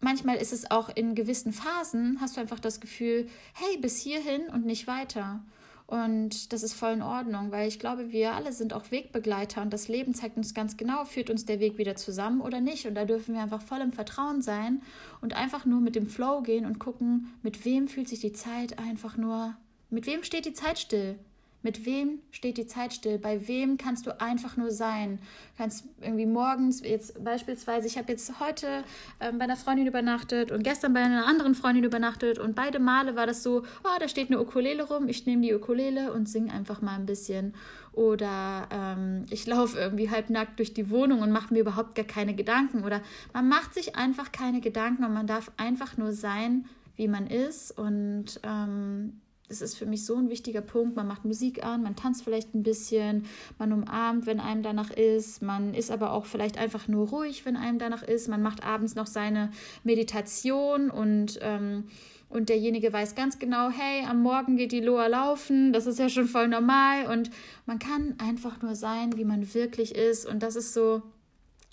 manchmal 0.00 0.36
ist 0.36 0.52
es 0.52 0.70
auch 0.70 0.90
in 0.94 1.14
gewissen 1.14 1.54
Phasen, 1.54 2.18
hast 2.20 2.36
du 2.36 2.42
einfach 2.42 2.60
das 2.60 2.80
Gefühl, 2.80 3.28
hey, 3.54 3.78
bis 3.78 3.98
hierhin 3.98 4.48
und 4.52 4.66
nicht 4.66 4.86
weiter. 4.86 5.42
Und 5.86 6.52
das 6.52 6.64
ist 6.64 6.74
voll 6.74 6.94
in 6.94 7.02
Ordnung, 7.02 7.52
weil 7.52 7.68
ich 7.68 7.78
glaube, 7.78 8.10
wir 8.10 8.34
alle 8.34 8.52
sind 8.52 8.72
auch 8.72 8.90
Wegbegleiter 8.90 9.62
und 9.62 9.72
das 9.72 9.86
Leben 9.86 10.14
zeigt 10.14 10.36
uns 10.36 10.52
ganz 10.52 10.76
genau, 10.76 11.04
führt 11.04 11.30
uns 11.30 11.44
der 11.44 11.60
Weg 11.60 11.78
wieder 11.78 11.94
zusammen 11.94 12.40
oder 12.40 12.60
nicht. 12.60 12.86
Und 12.86 12.96
da 12.96 13.04
dürfen 13.04 13.34
wir 13.34 13.42
einfach 13.42 13.62
voll 13.62 13.80
im 13.80 13.92
Vertrauen 13.92 14.42
sein 14.42 14.82
und 15.20 15.34
einfach 15.34 15.64
nur 15.64 15.80
mit 15.80 15.94
dem 15.94 16.08
Flow 16.08 16.42
gehen 16.42 16.66
und 16.66 16.80
gucken, 16.80 17.32
mit 17.42 17.64
wem 17.64 17.86
fühlt 17.86 18.08
sich 18.08 18.18
die 18.18 18.32
Zeit 18.32 18.80
einfach 18.80 19.16
nur, 19.16 19.56
mit 19.88 20.06
wem 20.06 20.24
steht 20.24 20.46
die 20.46 20.54
Zeit 20.54 20.80
still? 20.80 21.20
Mit 21.66 21.84
wem 21.84 22.20
steht 22.30 22.58
die 22.58 22.68
Zeit 22.68 22.92
still? 22.92 23.18
Bei 23.18 23.48
wem 23.48 23.76
kannst 23.76 24.06
du 24.06 24.20
einfach 24.20 24.56
nur 24.56 24.70
sein? 24.70 25.18
Kannst 25.58 25.84
irgendwie 26.00 26.24
morgens, 26.24 26.80
jetzt 26.80 27.24
beispielsweise, 27.24 27.88
ich 27.88 27.98
habe 27.98 28.12
jetzt 28.12 28.38
heute 28.38 28.84
ähm, 29.18 29.38
bei 29.38 29.46
einer 29.46 29.56
Freundin 29.56 29.88
übernachtet 29.88 30.52
und 30.52 30.62
gestern 30.62 30.94
bei 30.94 31.00
einer 31.00 31.26
anderen 31.26 31.56
Freundin 31.56 31.82
übernachtet 31.82 32.38
und 32.38 32.54
beide 32.54 32.78
Male 32.78 33.16
war 33.16 33.26
das 33.26 33.42
so, 33.42 33.64
oh, 33.82 33.98
da 33.98 34.06
steht 34.06 34.30
eine 34.30 34.40
Ukulele 34.40 34.84
rum, 34.84 35.08
ich 35.08 35.26
nehme 35.26 35.42
die 35.42 35.52
Ukulele 35.54 36.12
und 36.12 36.28
singe 36.28 36.52
einfach 36.52 36.82
mal 36.82 36.94
ein 36.94 37.04
bisschen. 37.04 37.52
Oder 37.92 38.68
ähm, 38.70 39.26
ich 39.30 39.44
laufe 39.48 39.76
irgendwie 39.76 40.08
halbnackt 40.08 40.60
durch 40.60 40.72
die 40.72 40.88
Wohnung 40.88 41.20
und 41.20 41.32
mache 41.32 41.52
mir 41.52 41.62
überhaupt 41.62 41.96
gar 41.96 42.04
keine 42.04 42.36
Gedanken. 42.36 42.84
Oder 42.84 43.00
man 43.32 43.48
macht 43.48 43.74
sich 43.74 43.96
einfach 43.96 44.30
keine 44.30 44.60
Gedanken 44.60 45.04
und 45.04 45.12
man 45.12 45.26
darf 45.26 45.50
einfach 45.56 45.96
nur 45.96 46.12
sein, 46.12 46.66
wie 46.94 47.08
man 47.08 47.26
ist. 47.26 47.76
Und 47.76 48.38
ähm, 48.44 49.20
das 49.48 49.62
ist 49.62 49.76
für 49.76 49.86
mich 49.86 50.04
so 50.04 50.16
ein 50.16 50.28
wichtiger 50.28 50.60
Punkt. 50.60 50.96
Man 50.96 51.06
macht 51.06 51.24
Musik 51.24 51.64
an, 51.64 51.82
man 51.82 51.96
tanzt 51.96 52.24
vielleicht 52.24 52.54
ein 52.54 52.62
bisschen, 52.62 53.26
man 53.58 53.72
umarmt, 53.72 54.26
wenn 54.26 54.40
einem 54.40 54.62
danach 54.62 54.90
ist, 54.90 55.42
man 55.42 55.74
ist 55.74 55.90
aber 55.90 56.12
auch 56.12 56.26
vielleicht 56.26 56.58
einfach 56.58 56.88
nur 56.88 57.08
ruhig, 57.08 57.44
wenn 57.46 57.56
einem 57.56 57.78
danach 57.78 58.02
ist. 58.02 58.28
Man 58.28 58.42
macht 58.42 58.64
abends 58.64 58.94
noch 58.94 59.06
seine 59.06 59.50
Meditation 59.84 60.90
und, 60.90 61.38
ähm, 61.42 61.84
und 62.28 62.48
derjenige 62.48 62.92
weiß 62.92 63.14
ganz 63.14 63.38
genau, 63.38 63.70
hey, 63.70 64.04
am 64.06 64.20
Morgen 64.22 64.56
geht 64.56 64.72
die 64.72 64.80
Loa 64.80 65.06
laufen, 65.06 65.72
das 65.72 65.86
ist 65.86 66.00
ja 66.00 66.08
schon 66.08 66.26
voll 66.26 66.48
normal 66.48 67.06
und 67.06 67.30
man 67.66 67.78
kann 67.78 68.16
einfach 68.18 68.62
nur 68.62 68.74
sein, 68.74 69.16
wie 69.16 69.24
man 69.24 69.54
wirklich 69.54 69.94
ist 69.94 70.26
und 70.26 70.42
das 70.42 70.56
ist 70.56 70.74
so 70.74 71.02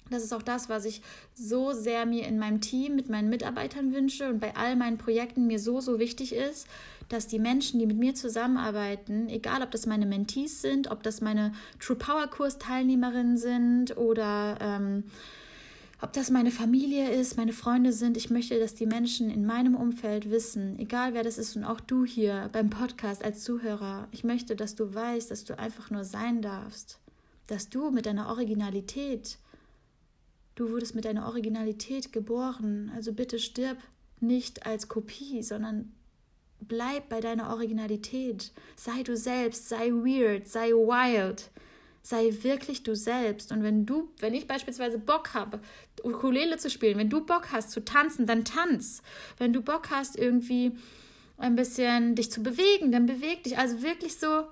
Das 0.09 0.23
ist 0.23 0.33
auch 0.33 0.43
das, 0.43 0.67
was 0.69 0.85
ich 0.85 1.01
so 1.33 1.71
sehr 1.71 2.05
mir 2.05 2.27
in 2.27 2.37
meinem 2.37 2.59
Team 2.59 2.95
mit 2.95 3.09
meinen 3.09 3.29
Mitarbeitern 3.29 3.93
wünsche 3.93 4.29
und 4.29 4.39
bei 4.39 4.55
all 4.55 4.75
meinen 4.75 4.97
Projekten 4.97 5.47
mir 5.47 5.59
so, 5.59 5.79
so 5.79 5.97
wichtig 5.97 6.35
ist, 6.35 6.67
dass 7.13 7.27
die 7.27 7.39
Menschen, 7.39 7.79
die 7.79 7.85
mit 7.85 7.97
mir 7.97 8.15
zusammenarbeiten, 8.15 9.29
egal 9.29 9.61
ob 9.61 9.71
das 9.71 9.85
meine 9.85 10.05
Mentees 10.05 10.61
sind, 10.61 10.89
ob 10.89 11.03
das 11.03 11.21
meine 11.21 11.53
True 11.79 11.95
Power 11.95 12.27
Kurs 12.27 12.57
Teilnehmerinnen 12.57 13.37
sind 13.37 13.95
oder 13.97 14.57
ähm, 14.59 15.03
ob 16.01 16.11
das 16.11 16.31
meine 16.31 16.51
Familie 16.51 17.11
ist, 17.11 17.37
meine 17.37 17.53
Freunde 17.53 17.93
sind, 17.93 18.17
ich 18.17 18.29
möchte, 18.29 18.59
dass 18.59 18.73
die 18.73 18.87
Menschen 18.87 19.29
in 19.29 19.45
meinem 19.45 19.75
Umfeld 19.75 20.31
wissen, 20.31 20.77
egal 20.79 21.13
wer 21.13 21.23
das 21.23 21.37
ist 21.37 21.55
und 21.55 21.63
auch 21.63 21.79
du 21.79 22.03
hier 22.03 22.49
beim 22.51 22.69
Podcast 22.69 23.23
als 23.23 23.43
Zuhörer, 23.43 24.07
ich 24.11 24.23
möchte, 24.23 24.55
dass 24.55 24.75
du 24.75 24.93
weißt, 24.93 25.31
dass 25.31 25.45
du 25.45 25.57
einfach 25.57 25.91
nur 25.91 26.03
sein 26.03 26.41
darfst, 26.41 26.99
dass 27.47 27.69
du 27.69 27.91
mit 27.91 28.05
deiner 28.05 28.27
Originalität, 28.27 29.37
du 30.55 30.71
wurdest 30.71 30.93
mit 30.93 31.05
deiner 31.05 31.27
Originalität 31.27 32.11
geboren, 32.11 32.91
also 32.95 33.13
bitte 33.13 33.39
stirb 33.39 33.77
nicht 34.19 34.65
als 34.65 34.89
Kopie, 34.89 35.43
sondern 35.43 35.93
bleib 36.67 37.09
bei 37.09 37.19
deiner 37.19 37.49
Originalität, 37.49 38.51
sei 38.75 39.03
du 39.03 39.15
selbst, 39.15 39.69
sei 39.69 39.89
weird, 39.89 40.47
sei 40.47 40.69
wild 40.71 41.51
sei 42.03 42.33
wirklich 42.41 42.83
du 42.83 42.95
selbst. 42.95 43.51
Und 43.51 43.63
wenn 43.63 43.85
du, 43.85 44.09
wenn 44.19 44.33
ich 44.33 44.45
beispielsweise 44.45 44.99
Bock 44.99 45.33
habe, 45.33 45.61
Ukulele 46.03 46.57
zu 46.57 46.69
spielen, 46.69 46.97
wenn 46.97 47.09
du 47.09 47.25
Bock 47.25 47.51
hast 47.51 47.71
zu 47.71 47.83
tanzen, 47.83 48.25
dann 48.25 48.43
tanz. 48.43 49.01
Wenn 49.37 49.53
du 49.53 49.61
Bock 49.61 49.89
hast, 49.89 50.17
irgendwie 50.17 50.73
ein 51.37 51.55
bisschen 51.55 52.15
dich 52.15 52.29
zu 52.29 52.43
bewegen, 52.43 52.91
dann 52.91 53.05
beweg 53.05 53.43
dich. 53.43 53.57
Also 53.57 53.81
wirklich 53.81 54.19
so, 54.19 54.43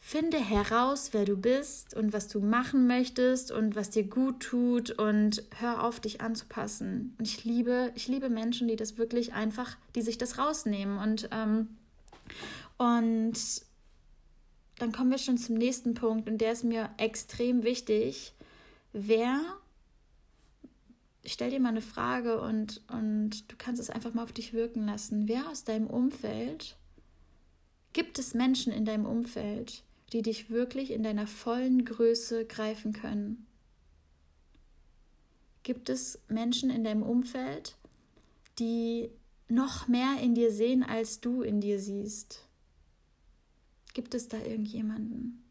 finde 0.00 0.38
heraus, 0.38 1.10
wer 1.12 1.24
du 1.24 1.36
bist 1.36 1.94
und 1.94 2.12
was 2.12 2.26
du 2.26 2.40
machen 2.40 2.86
möchtest 2.86 3.52
und 3.52 3.76
was 3.76 3.90
dir 3.90 4.04
gut 4.04 4.40
tut 4.40 4.90
und 4.90 5.44
hör 5.58 5.84
auf, 5.84 6.00
dich 6.00 6.20
anzupassen. 6.20 7.14
Und 7.18 7.28
ich 7.28 7.44
liebe, 7.44 7.92
ich 7.94 8.08
liebe 8.08 8.30
Menschen, 8.30 8.66
die 8.66 8.76
das 8.76 8.98
wirklich 8.98 9.34
einfach, 9.34 9.76
die 9.94 10.02
sich 10.02 10.18
das 10.18 10.38
rausnehmen 10.38 10.98
und 10.98 11.28
ähm, 11.32 11.68
und 12.78 13.34
dann 14.78 14.92
kommen 14.92 15.10
wir 15.10 15.18
schon 15.18 15.36
zum 15.36 15.56
nächsten 15.56 15.92
Punkt 15.92 16.28
und 16.28 16.38
der 16.38 16.52
ist 16.52 16.64
mir 16.64 16.88
extrem 16.96 17.62
wichtig. 17.62 18.32
Wer, 18.94 19.38
ich 21.22 21.34
stell 21.34 21.50
dir 21.50 21.60
mal 21.60 21.68
eine 21.68 21.82
Frage 21.82 22.40
und, 22.40 22.80
und 22.88 23.52
du 23.52 23.56
kannst 23.58 23.80
es 23.80 23.90
einfach 23.90 24.14
mal 24.14 24.22
auf 24.22 24.32
dich 24.32 24.54
wirken 24.54 24.86
lassen. 24.86 25.28
Wer 25.28 25.48
aus 25.50 25.64
deinem 25.64 25.86
Umfeld, 25.86 26.76
gibt 27.92 28.18
es 28.18 28.32
Menschen 28.32 28.72
in 28.72 28.86
deinem 28.86 29.04
Umfeld, 29.04 29.82
die 30.12 30.22
dich 30.22 30.50
wirklich 30.50 30.90
in 30.90 31.02
deiner 31.02 31.26
vollen 31.26 31.84
Größe 31.84 32.46
greifen 32.46 32.92
können? 32.92 33.46
Gibt 35.62 35.88
es 35.88 36.18
Menschen 36.28 36.70
in 36.70 36.84
deinem 36.84 37.02
Umfeld, 37.02 37.76
die 38.58 39.10
noch 39.48 39.88
mehr 39.88 40.18
in 40.20 40.34
dir 40.34 40.52
sehen, 40.52 40.82
als 40.82 41.20
du 41.20 41.42
in 41.42 41.60
dir 41.60 41.78
siehst? 41.78 42.46
Gibt 43.92 44.14
es 44.14 44.28
da 44.28 44.38
irgendjemanden? 44.38 45.49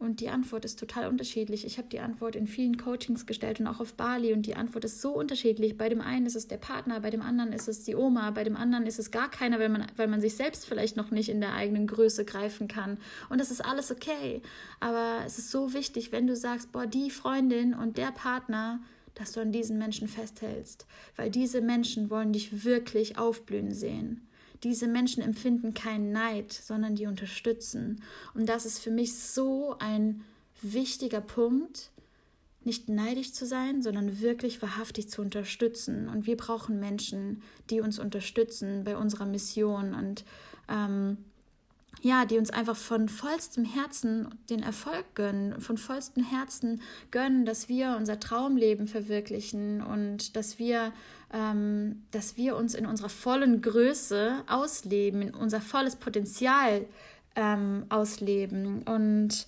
Und 0.00 0.20
die 0.20 0.30
Antwort 0.30 0.64
ist 0.64 0.78
total 0.78 1.08
unterschiedlich. 1.08 1.66
Ich 1.66 1.76
habe 1.76 1.88
die 1.88 2.00
Antwort 2.00 2.34
in 2.34 2.46
vielen 2.46 2.78
Coachings 2.78 3.26
gestellt 3.26 3.60
und 3.60 3.66
auch 3.66 3.80
auf 3.80 3.92
Bali 3.92 4.32
und 4.32 4.46
die 4.46 4.56
Antwort 4.56 4.86
ist 4.86 5.02
so 5.02 5.10
unterschiedlich. 5.10 5.76
Bei 5.76 5.90
dem 5.90 6.00
einen 6.00 6.24
ist 6.24 6.36
es 6.36 6.48
der 6.48 6.56
Partner, 6.56 7.00
bei 7.00 7.10
dem 7.10 7.20
anderen 7.20 7.52
ist 7.52 7.68
es 7.68 7.84
die 7.84 7.94
Oma, 7.94 8.30
bei 8.30 8.42
dem 8.42 8.56
anderen 8.56 8.86
ist 8.86 8.98
es 8.98 9.10
gar 9.10 9.30
keiner, 9.30 9.60
weil 9.60 9.68
man, 9.68 9.86
weil 9.96 10.08
man 10.08 10.22
sich 10.22 10.36
selbst 10.36 10.64
vielleicht 10.64 10.96
noch 10.96 11.10
nicht 11.10 11.28
in 11.28 11.42
der 11.42 11.52
eigenen 11.52 11.86
Größe 11.86 12.24
greifen 12.24 12.66
kann. 12.66 12.96
Und 13.28 13.42
das 13.42 13.50
ist 13.50 13.62
alles 13.62 13.92
okay. 13.92 14.40
Aber 14.80 15.18
es 15.26 15.36
ist 15.36 15.50
so 15.50 15.74
wichtig, 15.74 16.12
wenn 16.12 16.26
du 16.26 16.34
sagst, 16.34 16.72
boah, 16.72 16.86
die 16.86 17.10
Freundin 17.10 17.74
und 17.74 17.98
der 17.98 18.10
Partner, 18.10 18.80
dass 19.14 19.32
du 19.32 19.40
an 19.40 19.52
diesen 19.52 19.76
Menschen 19.76 20.08
festhältst. 20.08 20.86
Weil 21.16 21.30
diese 21.30 21.60
Menschen 21.60 22.08
wollen 22.08 22.32
dich 22.32 22.64
wirklich 22.64 23.18
aufblühen 23.18 23.74
sehen. 23.74 24.26
Diese 24.62 24.86
Menschen 24.86 25.22
empfinden 25.22 25.74
keinen 25.74 26.12
Neid, 26.12 26.52
sondern 26.52 26.94
die 26.94 27.06
unterstützen. 27.06 28.02
Und 28.34 28.48
das 28.48 28.66
ist 28.66 28.78
für 28.78 28.90
mich 28.90 29.14
so 29.14 29.76
ein 29.78 30.22
wichtiger 30.62 31.20
Punkt, 31.20 31.90
nicht 32.62 32.90
neidisch 32.90 33.32
zu 33.32 33.46
sein, 33.46 33.82
sondern 33.82 34.20
wirklich 34.20 34.60
wahrhaftig 34.60 35.08
zu 35.08 35.22
unterstützen. 35.22 36.08
Und 36.08 36.26
wir 36.26 36.36
brauchen 36.36 36.78
Menschen, 36.78 37.42
die 37.70 37.80
uns 37.80 37.98
unterstützen 37.98 38.84
bei 38.84 38.96
unserer 38.96 39.24
Mission 39.24 39.94
und 39.94 40.24
ähm, 40.68 41.16
ja, 42.02 42.24
die 42.24 42.38
uns 42.38 42.50
einfach 42.50 42.76
von 42.76 43.08
vollstem 43.08 43.64
Herzen 43.64 44.28
den 44.48 44.62
Erfolg 44.62 45.14
gönnen, 45.14 45.60
von 45.60 45.76
vollstem 45.76 46.24
Herzen 46.24 46.80
gönnen, 47.10 47.44
dass 47.44 47.68
wir 47.68 47.96
unser 47.98 48.18
Traumleben 48.18 48.88
verwirklichen 48.88 49.82
und 49.82 50.34
dass 50.36 50.58
wir, 50.58 50.92
ähm, 51.32 52.02
dass 52.10 52.36
wir 52.36 52.56
uns 52.56 52.74
in 52.74 52.86
unserer 52.86 53.10
vollen 53.10 53.60
Größe 53.60 54.42
ausleben, 54.46 55.22
in 55.22 55.34
unser 55.34 55.60
volles 55.60 55.96
Potenzial 55.96 56.86
ähm, 57.36 57.84
ausleben. 57.90 58.82
Und 58.82 59.46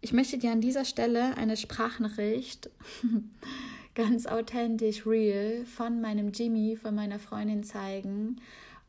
ich 0.00 0.12
möchte 0.12 0.38
dir 0.38 0.52
an 0.52 0.60
dieser 0.60 0.84
Stelle 0.84 1.36
eine 1.36 1.56
Sprachnachricht 1.56 2.70
ganz 3.96 4.26
authentisch, 4.26 5.04
real 5.04 5.64
von 5.64 6.00
meinem 6.00 6.30
Jimmy, 6.30 6.76
von 6.80 6.94
meiner 6.94 7.18
Freundin 7.18 7.64
zeigen. 7.64 8.36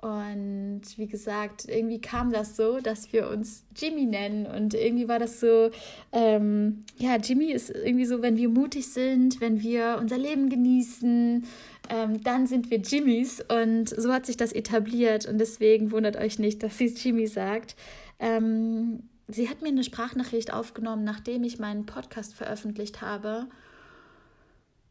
Und 0.02 0.82
wie 0.96 1.08
gesagt, 1.08 1.66
irgendwie 1.68 2.00
kam 2.00 2.32
das 2.32 2.56
so, 2.56 2.80
dass 2.80 3.12
wir 3.12 3.30
uns 3.30 3.66
Jimmy 3.76 4.06
nennen. 4.06 4.46
Und 4.46 4.74
irgendwie 4.74 5.10
war 5.10 5.20
das 5.20 5.42
so, 5.42 5.72
ähm, 6.14 6.86
ja, 6.98 7.18
Jimmy 7.18 7.52
ist 7.52 7.70
irgendwie 7.70 8.06
so, 8.06 8.22
wenn 8.22 8.38
wir 8.38 8.48
mutig 8.48 8.88
sind, 8.88 9.42
wenn 9.42 9.62
wir 9.62 9.98
unser 10.00 10.18
Leben 10.18 10.48
genießen, 10.48 11.44
ähm, 11.90 12.24
dann 12.24 12.48
sind 12.48 12.72
wir 12.72 12.80
Jimmys. 12.80 13.44
Und 13.50 13.90
so 13.90 14.14
hat 14.14 14.26
sich 14.26 14.38
das 14.38 14.54
etabliert. 14.54 15.26
Und 15.26 15.38
deswegen 15.38 15.92
wundert 15.92 16.16
euch 16.16 16.40
nicht, 16.40 16.64
dass 16.64 16.78
sie 16.78 16.88
Jimmy 16.88 17.28
sagt. 17.28 17.76
Ähm, 18.20 19.04
sie 19.28 19.50
hat 19.50 19.62
mir 19.62 19.68
eine 19.68 19.84
Sprachnachricht 19.84 20.54
aufgenommen, 20.54 21.04
nachdem 21.04 21.44
ich 21.44 21.60
meinen 21.60 21.86
Podcast 21.86 22.36
veröffentlicht 22.36 23.02
habe. 23.02 23.48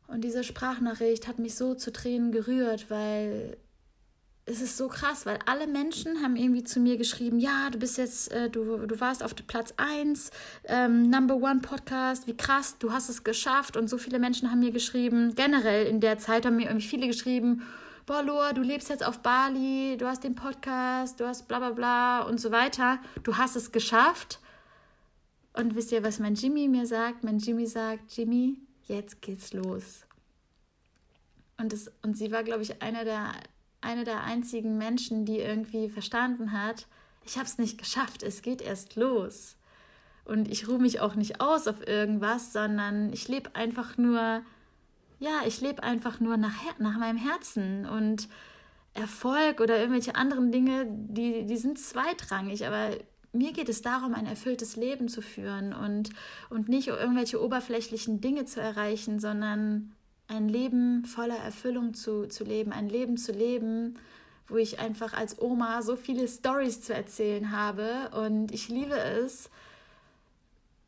Und 0.06 0.22
diese 0.22 0.44
Sprachnachricht 0.44 1.26
hat 1.28 1.38
mich 1.38 1.54
so 1.54 1.74
zu 1.74 1.92
Tränen 1.92 2.30
gerührt, 2.30 2.90
weil 2.90 3.56
es 4.49 4.62
ist 4.62 4.76
so 4.76 4.88
krass, 4.88 5.26
weil 5.26 5.38
alle 5.47 5.67
Menschen 5.67 6.23
haben 6.23 6.35
irgendwie 6.35 6.64
zu 6.64 6.81
mir 6.81 6.97
geschrieben, 6.97 7.38
ja, 7.38 7.69
du 7.71 7.78
bist 7.78 7.99
jetzt, 7.99 8.33
äh, 8.33 8.49
du, 8.49 8.87
du 8.87 9.00
warst 9.00 9.23
auf 9.23 9.35
Platz 9.47 9.75
1, 9.76 10.31
ähm, 10.64 11.11
Number 11.11 11.37
One 11.37 11.61
Podcast, 11.61 12.26
wie 12.26 12.37
krass, 12.37 12.76
du 12.78 12.93
hast 12.93 13.09
es 13.09 13.25
geschafft. 13.25 13.76
Und 13.76 13.88
so 13.88 13.99
viele 13.99 14.19
Menschen 14.19 14.50
haben 14.50 14.61
mir 14.61 14.73
geschrieben, 14.73 15.35
generell 15.35 15.87
in 15.87 16.00
der 16.00 16.19
Zeit 16.19 16.47
haben 16.47 16.57
mir 16.57 16.69
irgendwie 16.69 16.87
viele 16.87 17.07
geschrieben, 17.07 17.62
boah, 18.07 18.23
Loa, 18.23 18.55
du 18.55 18.62
lebst 18.62 18.88
jetzt 18.88 19.05
auf 19.05 19.19
Bali, 19.21 19.97
du 19.99 20.07
hast 20.07 20.25
den 20.25 20.35
Podcast, 20.35 21.21
du 21.21 21.26
hast 21.26 21.47
bla 21.47 21.59
bla 21.59 21.71
bla 21.71 22.23
und 22.23 22.40
so 22.40 22.50
weiter. 22.50 22.99
Du 23.23 23.37
hast 23.37 23.55
es 23.55 23.71
geschafft. 23.71 24.40
Und 25.52 25.75
wisst 25.75 25.93
ihr, 25.93 26.02
was 26.05 26.19
mein 26.19 26.35
Jimmy 26.35 26.69
mir 26.69 26.87
sagt? 26.87 27.23
Mein 27.23 27.38
Jimmy 27.38 27.67
sagt, 27.67 28.17
Jimmy, 28.17 28.57
jetzt 28.87 29.21
geht's 29.21 29.52
los. 29.52 30.07
Und, 31.59 31.73
das, 31.73 31.90
und 32.02 32.17
sie 32.17 32.33
war, 32.33 32.45
glaube 32.45 32.62
ich, 32.62 32.81
einer 32.81 33.05
der 33.05 33.33
eine 33.80 34.04
der 34.04 34.23
einzigen 34.23 34.78
Menschen, 34.78 35.25
die 35.25 35.38
irgendwie 35.38 35.88
verstanden 35.88 36.52
hat, 36.52 36.87
ich 37.25 37.37
habe 37.37 37.47
es 37.47 37.58
nicht 37.58 37.78
geschafft, 37.78 38.23
es 38.23 38.42
geht 38.42 38.62
erst 38.62 38.97
los. 38.97 39.56
Und 40.25 40.49
ich 40.49 40.68
ruhe 40.68 40.78
mich 40.78 41.00
auch 41.00 41.14
nicht 41.14 41.40
aus 41.40 41.66
auf 41.66 41.87
irgendwas, 41.87 42.52
sondern 42.52 43.12
ich 43.12 43.28
lebe 43.28 43.54
einfach 43.54 43.97
nur, 43.97 44.42
ja, 45.18 45.40
ich 45.47 45.61
lebe 45.61 45.82
einfach 45.82 46.20
nur 46.20 46.37
nach, 46.37 46.54
nach 46.78 46.99
meinem 46.99 47.18
Herzen. 47.18 47.87
Und 47.87 48.28
Erfolg 48.94 49.61
oder 49.61 49.78
irgendwelche 49.78 50.14
anderen 50.14 50.52
Dinge, 50.52 50.87
die, 50.88 51.47
die 51.47 51.56
sind 51.56 51.78
zweitrangig, 51.78 52.66
aber 52.66 52.90
mir 53.32 53.52
geht 53.52 53.68
es 53.68 53.82
darum, 53.82 54.14
ein 54.14 54.26
erfülltes 54.26 54.76
Leben 54.76 55.08
zu 55.08 55.23
führen 55.23 55.73
und, 55.73 56.11
und 56.50 56.68
nicht 56.68 56.88
irgendwelche 56.88 57.42
oberflächlichen 57.42 58.20
Dinge 58.20 58.44
zu 58.47 58.61
erreichen, 58.61 59.20
sondern 59.20 59.94
ein 60.28 60.49
Leben 60.49 61.04
voller 61.04 61.38
Erfüllung 61.38 61.94
zu, 61.94 62.26
zu 62.26 62.44
leben, 62.44 62.73
ein 62.73 62.88
Leben 62.88 63.16
zu 63.16 63.32
leben, 63.32 63.99
wo 64.47 64.56
ich 64.56 64.78
einfach 64.78 65.14
als 65.14 65.40
Oma 65.40 65.82
so 65.82 65.97
viele 65.97 66.28
Stories 66.28 66.82
zu 66.82 66.94
erzählen 66.94 67.50
habe. 67.50 68.11
Und 68.11 68.52
ich 68.52 68.68
liebe 68.68 68.97
es, 68.97 69.50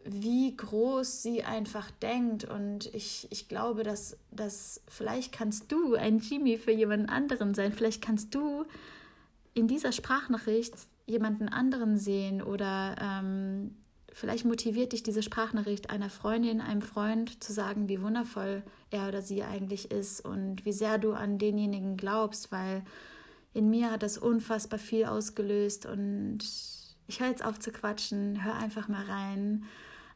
wie 0.04 0.56
groß 0.56 1.22
sie 1.22 1.42
einfach 1.42 1.90
denkt. 1.90 2.44
Und 2.44 2.94
ich, 2.94 3.28
ich 3.30 3.48
glaube, 3.48 3.82
dass, 3.82 4.16
dass 4.30 4.82
vielleicht 4.88 5.32
kannst 5.32 5.72
du 5.72 5.94
ein 5.94 6.18
Jimmy 6.18 6.58
für 6.58 6.72
jemanden 6.72 7.08
anderen 7.08 7.54
sein. 7.54 7.72
Vielleicht 7.72 8.02
kannst 8.02 8.34
du 8.34 8.64
in 9.54 9.68
dieser 9.68 9.92
Sprachnachricht 9.92 10.74
jemanden 11.06 11.48
anderen 11.48 11.98
sehen 11.98 12.40
oder 12.42 12.96
ähm, 13.00 13.74
Vielleicht 14.12 14.44
motiviert 14.44 14.92
dich 14.92 15.02
diese 15.02 15.22
Sprachnachricht 15.22 15.90
einer 15.90 16.10
Freundin, 16.10 16.60
einem 16.60 16.82
Freund 16.82 17.42
zu 17.42 17.52
sagen, 17.52 17.88
wie 17.88 18.02
wundervoll 18.02 18.62
er 18.90 19.08
oder 19.08 19.22
sie 19.22 19.42
eigentlich 19.42 19.90
ist 19.90 20.24
und 20.24 20.64
wie 20.64 20.72
sehr 20.72 20.98
du 20.98 21.12
an 21.12 21.38
denjenigen 21.38 21.96
glaubst, 21.96 22.50
weil 22.50 22.82
in 23.52 23.70
mir 23.70 23.90
hat 23.90 24.02
das 24.02 24.18
unfassbar 24.18 24.78
viel 24.78 25.04
ausgelöst 25.04 25.86
und 25.86 26.38
ich 27.06 27.20
höre 27.20 27.28
jetzt 27.28 27.44
auf 27.44 27.58
zu 27.58 27.72
quatschen, 27.72 28.44
hör 28.44 28.54
einfach 28.54 28.88
mal 28.88 29.04
rein. 29.04 29.64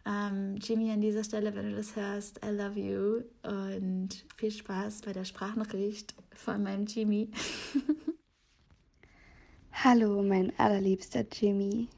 Ähm, 0.06 0.56
Jimmy, 0.56 0.90
an 0.90 1.00
dieser 1.00 1.24
Stelle, 1.24 1.54
wenn 1.54 1.70
du 1.70 1.76
das 1.76 1.96
hörst, 1.96 2.40
I 2.44 2.50
love 2.50 2.78
you 2.78 3.22
und 3.42 4.24
viel 4.36 4.50
Spaß 4.50 5.00
bei 5.02 5.12
der 5.12 5.24
Sprachnachricht 5.24 6.14
von 6.34 6.62
meinem 6.62 6.86
Jimmy. 6.86 7.30
Hallo, 9.72 10.22
mein 10.22 10.52
allerliebster 10.58 11.24
Jimmy. 11.32 11.88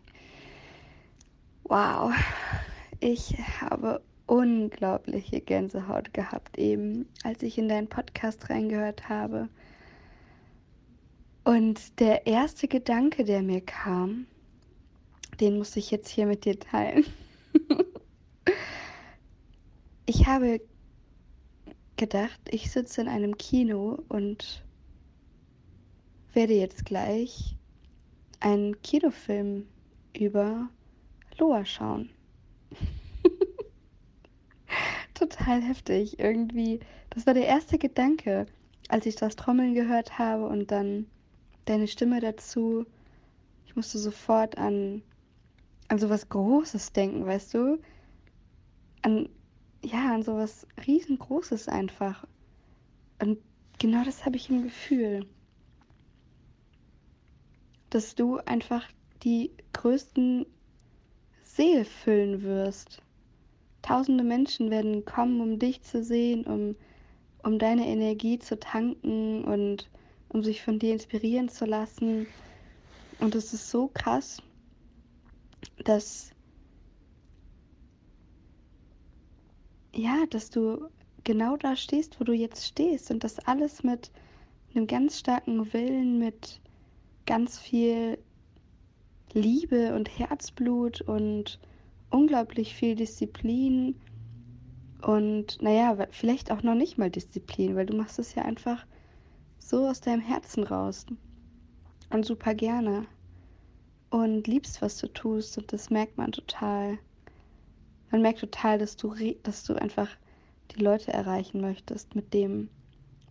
Wow, 1.68 2.12
ich 3.00 3.36
habe 3.60 4.00
unglaubliche 4.26 5.40
Gänsehaut 5.40 6.14
gehabt 6.14 6.58
eben, 6.58 7.08
als 7.24 7.42
ich 7.42 7.58
in 7.58 7.68
deinen 7.68 7.88
Podcast 7.88 8.48
reingehört 8.48 9.08
habe. 9.08 9.48
Und 11.42 11.98
der 11.98 12.24
erste 12.28 12.68
Gedanke, 12.68 13.24
der 13.24 13.42
mir 13.42 13.62
kam, 13.62 14.28
den 15.40 15.58
muss 15.58 15.74
ich 15.74 15.90
jetzt 15.90 16.08
hier 16.08 16.26
mit 16.26 16.44
dir 16.44 16.56
teilen. 16.56 17.04
ich 20.06 20.24
habe 20.28 20.60
gedacht, 21.96 22.40
ich 22.48 22.70
sitze 22.70 23.00
in 23.00 23.08
einem 23.08 23.36
Kino 23.38 24.04
und 24.08 24.64
werde 26.32 26.54
jetzt 26.54 26.84
gleich 26.84 27.56
einen 28.38 28.80
Kinofilm 28.82 29.66
über 30.16 30.68
Loa 31.38 31.64
schauen. 31.64 32.10
Total 35.14 35.62
heftig 35.62 36.18
irgendwie. 36.18 36.80
Das 37.10 37.26
war 37.26 37.34
der 37.34 37.46
erste 37.46 37.78
Gedanke, 37.78 38.46
als 38.88 39.06
ich 39.06 39.16
das 39.16 39.36
Trommeln 39.36 39.74
gehört 39.74 40.18
habe 40.18 40.46
und 40.46 40.70
dann 40.70 41.06
deine 41.64 41.88
Stimme 41.88 42.20
dazu. 42.20 42.86
Ich 43.66 43.76
musste 43.76 43.98
sofort 43.98 44.58
an, 44.58 45.02
an 45.88 45.98
sowas 45.98 46.28
Großes 46.28 46.92
denken, 46.92 47.26
weißt 47.26 47.54
du? 47.54 47.80
An, 49.02 49.28
ja, 49.84 50.14
an 50.14 50.22
sowas 50.22 50.66
riesengroßes 50.86 51.68
einfach. 51.68 52.26
Und 53.20 53.38
genau 53.78 54.04
das 54.04 54.24
habe 54.24 54.36
ich 54.36 54.50
im 54.50 54.62
Gefühl 54.62 55.26
dass 57.90 58.14
du 58.14 58.38
einfach 58.38 58.86
die 59.22 59.52
größten 59.72 60.46
Seele 61.56 61.86
füllen 61.86 62.42
wirst. 62.42 63.02
Tausende 63.80 64.22
Menschen 64.22 64.70
werden 64.70 65.04
kommen, 65.06 65.40
um 65.40 65.58
dich 65.58 65.80
zu 65.82 66.04
sehen, 66.04 66.44
um, 66.44 66.76
um 67.42 67.58
deine 67.58 67.86
Energie 67.86 68.38
zu 68.38 68.58
tanken 68.60 69.42
und 69.44 69.88
um 70.28 70.42
sich 70.42 70.62
von 70.62 70.78
dir 70.78 70.92
inspirieren 70.92 71.48
zu 71.48 71.64
lassen. 71.64 72.26
Und 73.20 73.34
es 73.34 73.54
ist 73.54 73.70
so 73.70 73.88
krass, 73.88 74.42
dass 75.84 76.30
ja, 79.94 80.26
dass 80.28 80.50
du 80.50 80.90
genau 81.24 81.56
da 81.56 81.74
stehst, 81.74 82.20
wo 82.20 82.24
du 82.24 82.34
jetzt 82.34 82.66
stehst 82.66 83.10
und 83.10 83.24
das 83.24 83.38
alles 83.40 83.82
mit 83.82 84.10
einem 84.74 84.86
ganz 84.86 85.18
starken 85.18 85.72
Willen, 85.72 86.18
mit 86.18 86.60
ganz 87.24 87.58
viel 87.58 88.18
Liebe 89.32 89.94
und 89.94 90.18
Herzblut 90.18 91.00
und 91.02 91.58
unglaublich 92.10 92.74
viel 92.74 92.94
Disziplin 92.94 93.94
und 95.02 95.60
naja, 95.60 96.06
vielleicht 96.10 96.50
auch 96.50 96.62
noch 96.62 96.74
nicht 96.74 96.98
mal 96.98 97.10
Disziplin, 97.10 97.76
weil 97.76 97.86
du 97.86 97.96
machst 97.96 98.18
es 98.18 98.34
ja 98.34 98.42
einfach 98.42 98.86
so 99.58 99.86
aus 99.86 100.00
deinem 100.00 100.20
Herzen 100.20 100.64
raus 100.64 101.06
und 102.10 102.24
super 102.24 102.54
gerne 102.54 103.06
und 104.10 104.46
liebst, 104.46 104.80
was 104.80 104.98
du 104.98 105.08
tust 105.08 105.58
und 105.58 105.72
das 105.72 105.90
merkt 105.90 106.16
man 106.16 106.32
total. 106.32 106.98
Man 108.10 108.22
merkt 108.22 108.40
total, 108.40 108.78
dass 108.78 108.96
du, 108.96 109.14
dass 109.42 109.64
du 109.64 109.74
einfach 109.74 110.08
die 110.70 110.82
Leute 110.82 111.12
erreichen 111.12 111.60
möchtest 111.60 112.14
mit 112.14 112.32
dem, 112.32 112.70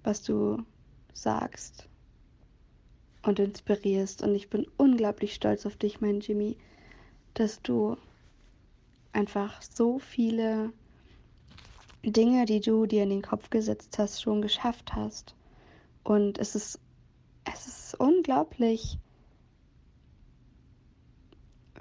was 0.03 0.21
du 0.21 0.62
sagst 1.13 1.89
und 3.27 3.39
inspirierst. 3.39 4.21
Und 4.21 4.35
ich 4.35 4.49
bin 4.49 4.67
unglaublich 4.77 5.33
stolz 5.33 5.65
auf 5.65 5.75
dich, 5.75 6.01
mein 6.01 6.19
Jimmy, 6.19 6.57
dass 7.33 7.61
du 7.61 7.97
einfach 9.13 9.61
so 9.61 9.99
viele 9.99 10.71
Dinge, 12.03 12.45
die 12.45 12.59
du 12.59 12.85
dir 12.85 13.03
in 13.03 13.09
den 13.09 13.21
Kopf 13.21 13.49
gesetzt 13.49 13.97
hast, 13.97 14.21
schon 14.21 14.41
geschafft 14.41 14.93
hast. 14.93 15.35
Und 16.03 16.38
es 16.38 16.55
ist, 16.55 16.79
es 17.45 17.67
ist 17.67 17.99
unglaublich, 17.99 18.99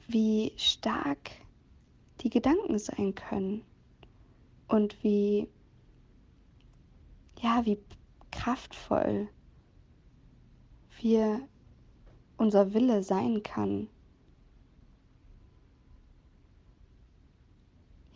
wie 0.09 0.52
stark 0.57 1.30
die 2.20 2.30
Gedanken 2.30 2.78
sein 2.78 3.14
können 3.14 3.64
und 4.68 5.02
wie, 5.02 5.48
ja, 7.40 7.64
wie 7.66 7.78
kraftvoll 8.30 9.28
wir 11.00 11.40
unser 12.37 12.74
Wille 12.74 13.02
sein 13.02 13.42
kann. 13.42 13.88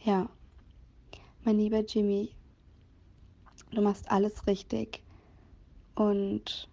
Ja, 0.05 0.29
mein 1.45 1.59
lieber 1.59 1.81
Jimmy, 1.81 2.33
du 3.71 3.83
machst 3.83 4.11
alles 4.11 4.47
richtig 4.47 5.03
und 5.95 6.69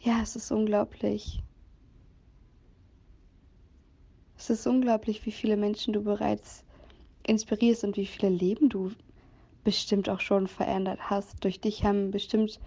ja, 0.00 0.20
es 0.22 0.36
ist 0.36 0.50
unglaublich. 0.50 1.42
Es 4.36 4.50
ist 4.50 4.66
unglaublich, 4.66 5.24
wie 5.24 5.32
viele 5.32 5.56
Menschen 5.56 5.94
du 5.94 6.02
bereits 6.02 6.64
inspirierst 7.26 7.84
und 7.84 7.96
wie 7.96 8.06
viele 8.06 8.28
Leben 8.28 8.68
du 8.68 8.92
bestimmt 9.62 10.08
auch 10.10 10.20
schon 10.20 10.46
verändert 10.46 11.08
hast. 11.08 11.42
Durch 11.44 11.60
dich 11.60 11.84
haben 11.84 12.10
bestimmt 12.10 12.60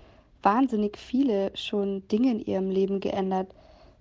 wahnsinnig 0.44 0.98
viele 0.98 1.52
schon 1.56 2.08
Dinge 2.08 2.32
in 2.32 2.40
ihrem 2.40 2.70
Leben 2.70 3.00
geändert 3.00 3.54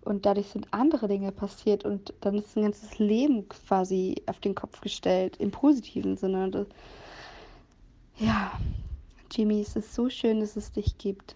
und 0.07 0.25
dadurch 0.25 0.47
sind 0.49 0.69
andere 0.71 1.09
Dinge 1.09 1.33
passiert 1.33 1.85
und 1.85 2.15
dann 2.21 2.37
ist 2.37 2.57
ein 2.57 2.63
ganzes 2.63 2.99
Leben 2.99 3.49
quasi 3.49 4.23
auf 4.27 4.39
den 4.39 4.55
Kopf 4.55 4.81
gestellt, 4.81 5.37
im 5.39 5.51
positiven 5.51 6.17
Sinne. 6.17 6.49
Das, 6.51 6.67
ja, 8.19 8.53
Jimmy, 9.33 9.61
es 9.61 9.75
ist 9.75 9.93
so 9.93 10.09
schön, 10.09 10.39
dass 10.41 10.57
es 10.57 10.71
dich 10.71 10.97
gibt. 10.97 11.35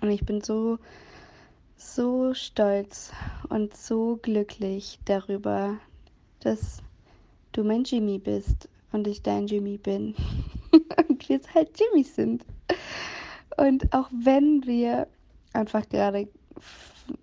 Und 0.00 0.10
ich 0.10 0.26
bin 0.26 0.40
so, 0.40 0.78
so 1.76 2.34
stolz 2.34 3.12
und 3.48 3.76
so 3.76 4.18
glücklich 4.20 4.98
darüber, 5.04 5.78
dass 6.40 6.78
du 7.52 7.62
mein 7.62 7.84
Jimmy 7.84 8.18
bist 8.18 8.68
und 8.90 9.06
ich 9.06 9.22
dein 9.22 9.46
Jimmy 9.46 9.78
bin. 9.78 10.16
und 11.08 11.28
wir 11.28 11.40
halt 11.54 11.78
Jimmys 11.78 12.16
sind. 12.16 12.44
Und 13.60 13.92
auch 13.92 14.08
wenn 14.10 14.64
wir 14.64 15.06
einfach 15.52 15.86
gerade 15.90 16.26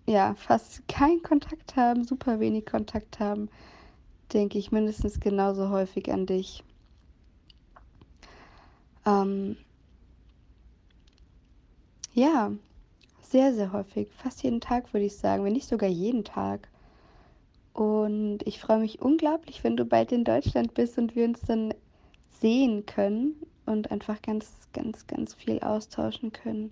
ja 0.06 0.36
fast 0.36 0.88
keinen 0.88 1.24
Kontakt 1.24 1.76
haben, 1.76 2.04
super 2.04 2.40
wenig 2.40 2.68
Kontakt 2.68 3.20
haben, 3.20 3.50
denke 4.32 4.60
ich 4.60 4.72
mindestens 4.72 5.20
genauso 5.20 5.72
häufig 5.72 6.14
an 6.14 6.28
dich. 6.28 6.64
Ähm, 9.08 9.58
ja, 12.14 12.52
sehr, 13.24 13.52
sehr 13.56 13.74
häufig. 13.74 14.08
Fast 14.12 14.44
jeden 14.44 14.62
Tag 14.62 14.94
würde 14.94 15.08
ich 15.08 15.18
sagen, 15.18 15.44
wenn 15.44 15.54
nicht 15.54 15.68
sogar 15.68 15.90
jeden 15.90 16.24
Tag. 16.24 16.68
Und 17.74 18.46
ich 18.46 18.60
freue 18.60 18.78
mich 18.78 19.02
unglaublich, 19.02 19.64
wenn 19.64 19.76
du 19.76 19.86
bald 19.86 20.12
in 20.12 20.24
Deutschland 20.24 20.76
bist 20.76 21.00
und 21.00 21.16
wir 21.16 21.26
uns 21.26 21.42
dann 21.42 21.74
sehen 22.30 22.86
können 22.86 23.34
und 23.68 23.92
einfach 23.92 24.22
ganz, 24.22 24.52
ganz, 24.74 25.08
ganz 25.08 25.34
viel 25.34 25.60
austauschen 25.60 26.32
können, 26.32 26.72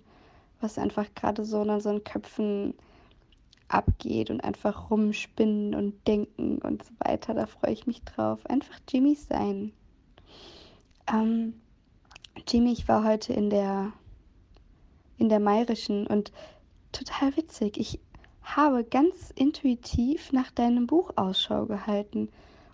was 0.60 0.78
einfach 0.78 1.06
gerade 1.14 1.44
so 1.44 1.62
in 1.62 1.70
unseren 1.70 2.04
Köpfen 2.04 2.74
abgeht 3.68 4.30
und 4.30 4.42
einfach 4.42 4.90
rumspinnen 4.90 5.74
und 5.74 6.06
denken 6.06 6.58
und 6.58 6.84
so 6.84 6.92
weiter. 6.98 7.34
Da 7.34 7.46
freue 7.46 7.72
ich 7.72 7.86
mich 7.86 8.02
drauf. 8.02 8.44
Einfach 8.46 8.78
Jimmy 8.88 9.14
sein. 9.14 9.72
Ähm, 11.12 11.54
Jimmy, 12.46 12.72
ich 12.72 12.86
war 12.88 13.04
heute 13.04 13.32
in 13.32 13.50
der 13.50 13.92
in 15.18 15.28
der 15.28 15.40
Mayrischen 15.40 16.06
und 16.06 16.30
total 16.92 17.36
witzig. 17.36 17.78
Ich 17.78 18.00
habe 18.42 18.84
ganz 18.84 19.30
intuitiv 19.34 20.32
nach 20.32 20.50
deinem 20.50 20.86
Buch 20.86 21.10
Ausschau 21.16 21.66
gehalten 21.66 22.28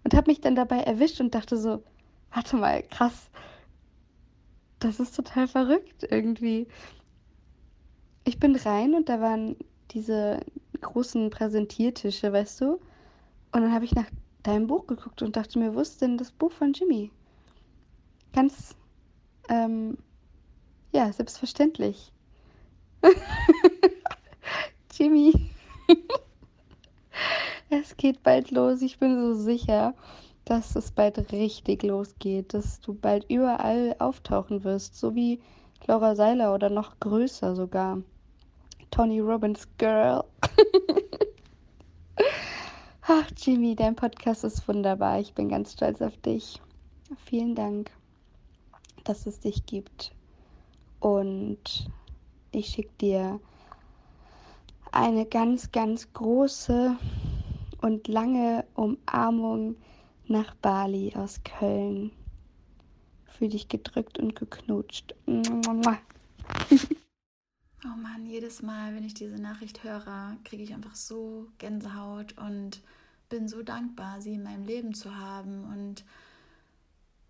und 0.04 0.14
habe 0.14 0.30
mich 0.30 0.40
dann 0.40 0.54
dabei 0.54 0.78
erwischt 0.78 1.20
und 1.20 1.34
dachte 1.34 1.56
so, 1.56 1.82
warte 2.32 2.56
mal, 2.56 2.82
krass, 2.82 3.30
das 4.84 5.00
ist 5.00 5.16
total 5.16 5.48
verrückt 5.48 6.06
irgendwie. 6.10 6.66
Ich 8.24 8.38
bin 8.38 8.56
rein 8.56 8.94
und 8.94 9.08
da 9.08 9.20
waren 9.20 9.56
diese 9.90 10.40
großen 10.80 11.30
Präsentiertische, 11.30 12.32
weißt 12.32 12.60
du? 12.60 12.72
Und 13.52 13.62
dann 13.62 13.72
habe 13.72 13.84
ich 13.84 13.94
nach 13.94 14.10
deinem 14.42 14.66
Buch 14.66 14.86
geguckt 14.86 15.22
und 15.22 15.36
dachte 15.36 15.58
mir, 15.58 15.74
wo 15.74 15.80
ist 15.80 16.00
denn 16.00 16.18
das 16.18 16.32
Buch 16.32 16.52
von 16.52 16.72
Jimmy? 16.72 17.10
Ganz, 18.32 18.76
ähm, 19.48 19.98
ja, 20.92 21.12
selbstverständlich. 21.12 22.12
Es 27.70 27.96
geht 27.96 28.22
bald 28.22 28.50
los. 28.50 28.82
Ich 28.82 28.98
bin 28.98 29.16
so 29.16 29.34
sicher, 29.34 29.94
dass 30.52 30.76
es 30.76 30.90
bald 30.90 31.32
richtig 31.32 31.82
losgeht, 31.82 32.52
dass 32.52 32.78
du 32.82 32.92
bald 32.92 33.24
überall 33.30 33.96
auftauchen 33.98 34.64
wirst, 34.64 34.98
so 34.98 35.14
wie 35.14 35.40
Laura 35.86 36.14
Seiler 36.14 36.54
oder 36.54 36.68
noch 36.68 37.00
größer 37.00 37.56
sogar. 37.56 38.02
Tony 38.90 39.20
Robbins 39.20 39.66
Girl. 39.78 40.22
Ach, 43.00 43.30
Jimmy, 43.34 43.74
dein 43.74 43.96
Podcast 43.96 44.44
ist 44.44 44.68
wunderbar. 44.68 45.20
Ich 45.20 45.32
bin 45.32 45.48
ganz 45.48 45.72
stolz 45.72 46.02
auf 46.02 46.18
dich. 46.18 46.60
Vielen 47.24 47.54
Dank, 47.54 47.90
dass 49.04 49.26
es 49.26 49.40
dich 49.40 49.64
gibt. 49.64 50.12
Und 51.00 51.90
ich 52.50 52.66
schicke 52.66 52.92
dir 53.00 53.40
eine 54.90 55.24
ganz, 55.24 55.72
ganz 55.72 56.12
große 56.12 56.94
und 57.80 58.06
lange 58.06 58.66
Umarmung 58.74 59.76
nach 60.28 60.54
Bali 60.56 61.12
aus 61.14 61.40
Köln. 61.44 62.12
Fühl 63.26 63.48
dich 63.48 63.68
gedrückt 63.68 64.18
und 64.18 64.36
geknutscht. 64.36 65.14
Oh 67.84 67.96
Mann, 67.96 68.26
jedes 68.26 68.62
Mal, 68.62 68.94
wenn 68.94 69.02
ich 69.02 69.14
diese 69.14 69.42
Nachricht 69.42 69.82
höre, 69.82 70.36
kriege 70.44 70.62
ich 70.62 70.72
einfach 70.72 70.94
so 70.94 71.48
Gänsehaut 71.58 72.38
und 72.38 72.80
bin 73.28 73.48
so 73.48 73.64
dankbar, 73.64 74.20
sie 74.20 74.34
in 74.34 74.44
meinem 74.44 74.64
Leben 74.64 74.94
zu 74.94 75.16
haben. 75.16 75.64
Und 75.64 76.04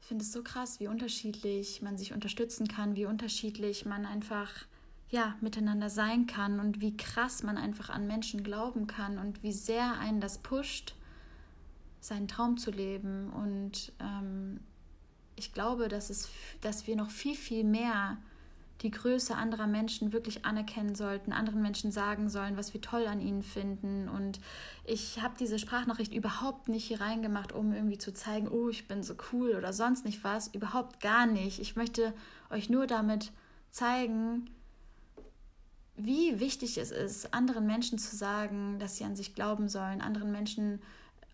ich 0.02 0.08
finde 0.08 0.24
es 0.24 0.32
so 0.32 0.42
krass, 0.42 0.78
wie 0.78 0.88
unterschiedlich 0.88 1.80
man 1.80 1.96
sich 1.96 2.12
unterstützen 2.12 2.68
kann, 2.68 2.96
wie 2.96 3.06
unterschiedlich 3.06 3.86
man 3.86 4.04
einfach 4.04 4.66
ja, 5.08 5.36
miteinander 5.40 5.88
sein 5.88 6.26
kann 6.26 6.60
und 6.60 6.80
wie 6.80 6.96
krass 6.96 7.42
man 7.42 7.56
einfach 7.56 7.88
an 7.88 8.06
Menschen 8.06 8.42
glauben 8.42 8.86
kann 8.86 9.18
und 9.18 9.42
wie 9.42 9.52
sehr 9.52 9.98
einen 9.98 10.20
das 10.20 10.38
pusht, 10.38 10.94
seinen 12.02 12.28
Traum 12.28 12.58
zu 12.58 12.70
leben. 12.70 13.30
Und 13.30 13.92
ähm, 14.00 14.60
ich 15.36 15.54
glaube, 15.54 15.88
dass, 15.88 16.10
es, 16.10 16.28
dass 16.60 16.86
wir 16.86 16.96
noch 16.96 17.10
viel, 17.10 17.36
viel 17.36 17.64
mehr 17.64 18.18
die 18.82 18.90
Größe 18.90 19.36
anderer 19.36 19.68
Menschen 19.68 20.12
wirklich 20.12 20.44
anerkennen 20.44 20.96
sollten, 20.96 21.32
anderen 21.32 21.62
Menschen 21.62 21.92
sagen 21.92 22.28
sollen, 22.28 22.56
was 22.56 22.74
wir 22.74 22.80
toll 22.80 23.06
an 23.06 23.20
ihnen 23.20 23.44
finden. 23.44 24.08
Und 24.08 24.40
ich 24.84 25.22
habe 25.22 25.34
diese 25.38 25.60
Sprachnachricht 25.60 26.12
überhaupt 26.12 26.68
nicht 26.68 26.86
hier 26.86 27.00
reingemacht, 27.00 27.52
um 27.52 27.72
irgendwie 27.72 27.98
zu 27.98 28.12
zeigen, 28.12 28.48
oh, 28.48 28.68
ich 28.68 28.88
bin 28.88 29.04
so 29.04 29.14
cool 29.32 29.54
oder 29.54 29.72
sonst 29.72 30.04
nicht 30.04 30.24
was. 30.24 30.48
Überhaupt 30.48 31.00
gar 31.00 31.26
nicht. 31.26 31.60
Ich 31.60 31.76
möchte 31.76 32.12
euch 32.50 32.68
nur 32.68 32.88
damit 32.88 33.30
zeigen, 33.70 34.50
wie 35.94 36.40
wichtig 36.40 36.78
es 36.78 36.90
ist, 36.90 37.32
anderen 37.32 37.66
Menschen 37.66 37.98
zu 37.98 38.16
sagen, 38.16 38.80
dass 38.80 38.96
sie 38.96 39.04
an 39.04 39.14
sich 39.14 39.36
glauben 39.36 39.68
sollen, 39.68 40.00
anderen 40.00 40.32
Menschen, 40.32 40.80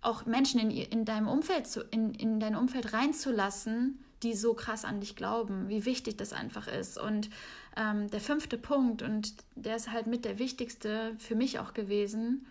auch 0.00 0.26
Menschen 0.26 0.60
in, 0.60 0.70
in 0.70 1.04
deinem 1.04 1.28
Umfeld, 1.28 1.66
zu, 1.66 1.82
in, 1.90 2.14
in 2.14 2.40
dein 2.40 2.56
Umfeld 2.56 2.92
reinzulassen, 2.92 4.04
die 4.22 4.34
so 4.34 4.54
krass 4.54 4.84
an 4.84 5.00
dich 5.00 5.16
glauben, 5.16 5.68
wie 5.68 5.84
wichtig 5.84 6.16
das 6.16 6.32
einfach 6.32 6.66
ist. 6.66 6.98
Und 6.98 7.30
ähm, 7.76 8.10
der 8.10 8.20
fünfte 8.20 8.58
Punkt, 8.58 9.02
und 9.02 9.34
der 9.54 9.76
ist 9.76 9.92
halt 9.92 10.06
mit 10.06 10.24
der 10.24 10.38
wichtigste 10.38 11.14
für 11.18 11.34
mich 11.34 11.58
auch 11.58 11.72
gewesen, 11.74 12.46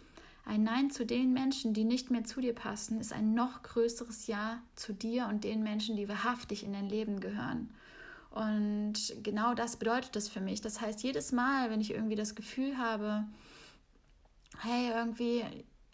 ein 0.46 0.64
Nein 0.64 0.92
zu 0.92 1.06
den 1.06 1.34
Menschen, 1.34 1.74
die 1.74 1.84
nicht 1.84 2.10
mehr 2.10 2.24
zu 2.24 2.40
dir 2.40 2.56
passen, 2.56 3.02
ist 3.02 3.12
ein 3.12 3.34
noch 3.34 3.64
größeres 3.64 4.28
Ja 4.28 4.62
zu 4.76 4.94
dir 4.94 5.28
und 5.28 5.44
den 5.44 5.62
Menschen, 5.62 5.98
die 5.98 6.08
wahrhaftig 6.08 6.64
in 6.64 6.72
dein 6.72 6.88
Leben 6.88 7.20
gehören. 7.20 7.70
Und 8.32 8.94
genau 9.24 9.54
das 9.54 9.76
bedeutet 9.76 10.16
das 10.16 10.30
für 10.30 10.40
mich. 10.40 10.62
Das 10.62 10.80
heißt, 10.80 11.04
jedes 11.04 11.34
Mal, 11.34 11.70
wenn 11.70 11.82
ich 11.82 11.92
irgendwie 11.92 12.16
das 12.16 12.36
Gefühl 12.36 12.78
habe, 12.78 13.26
hey, 14.60 14.92
irgendwie, 14.92 15.44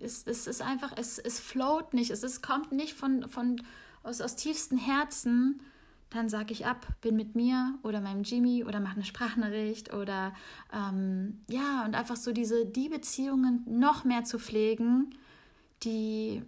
es, 0.03 0.27
es 0.27 0.47
ist 0.47 0.61
einfach, 0.61 0.93
es, 0.95 1.17
es 1.17 1.39
float 1.39 1.93
nicht, 1.93 2.11
es, 2.11 2.23
es 2.23 2.41
kommt 2.41 2.71
nicht 2.71 2.93
von, 2.93 3.29
von 3.29 3.61
aus, 4.03 4.21
aus 4.21 4.35
tiefstem 4.35 4.77
Herzen, 4.77 5.61
dann 6.09 6.29
sage 6.29 6.53
ich 6.53 6.65
ab, 6.65 6.85
bin 7.01 7.15
mit 7.15 7.35
mir 7.35 7.77
oder 7.81 7.99
meinem 7.99 8.23
Jimmy 8.23 8.63
oder 8.63 8.79
mache 8.79 8.95
eine 8.95 9.05
Sprachnachricht 9.05 9.93
oder 9.93 10.33
ähm, 10.71 11.41
ja, 11.49 11.83
und 11.85 11.95
einfach 11.95 12.17
so 12.17 12.31
diese, 12.31 12.65
die 12.65 12.89
Beziehungen 12.89 13.63
noch 13.65 14.03
mehr 14.03 14.23
zu 14.23 14.37
pflegen, 14.37 15.15
die 15.83 16.43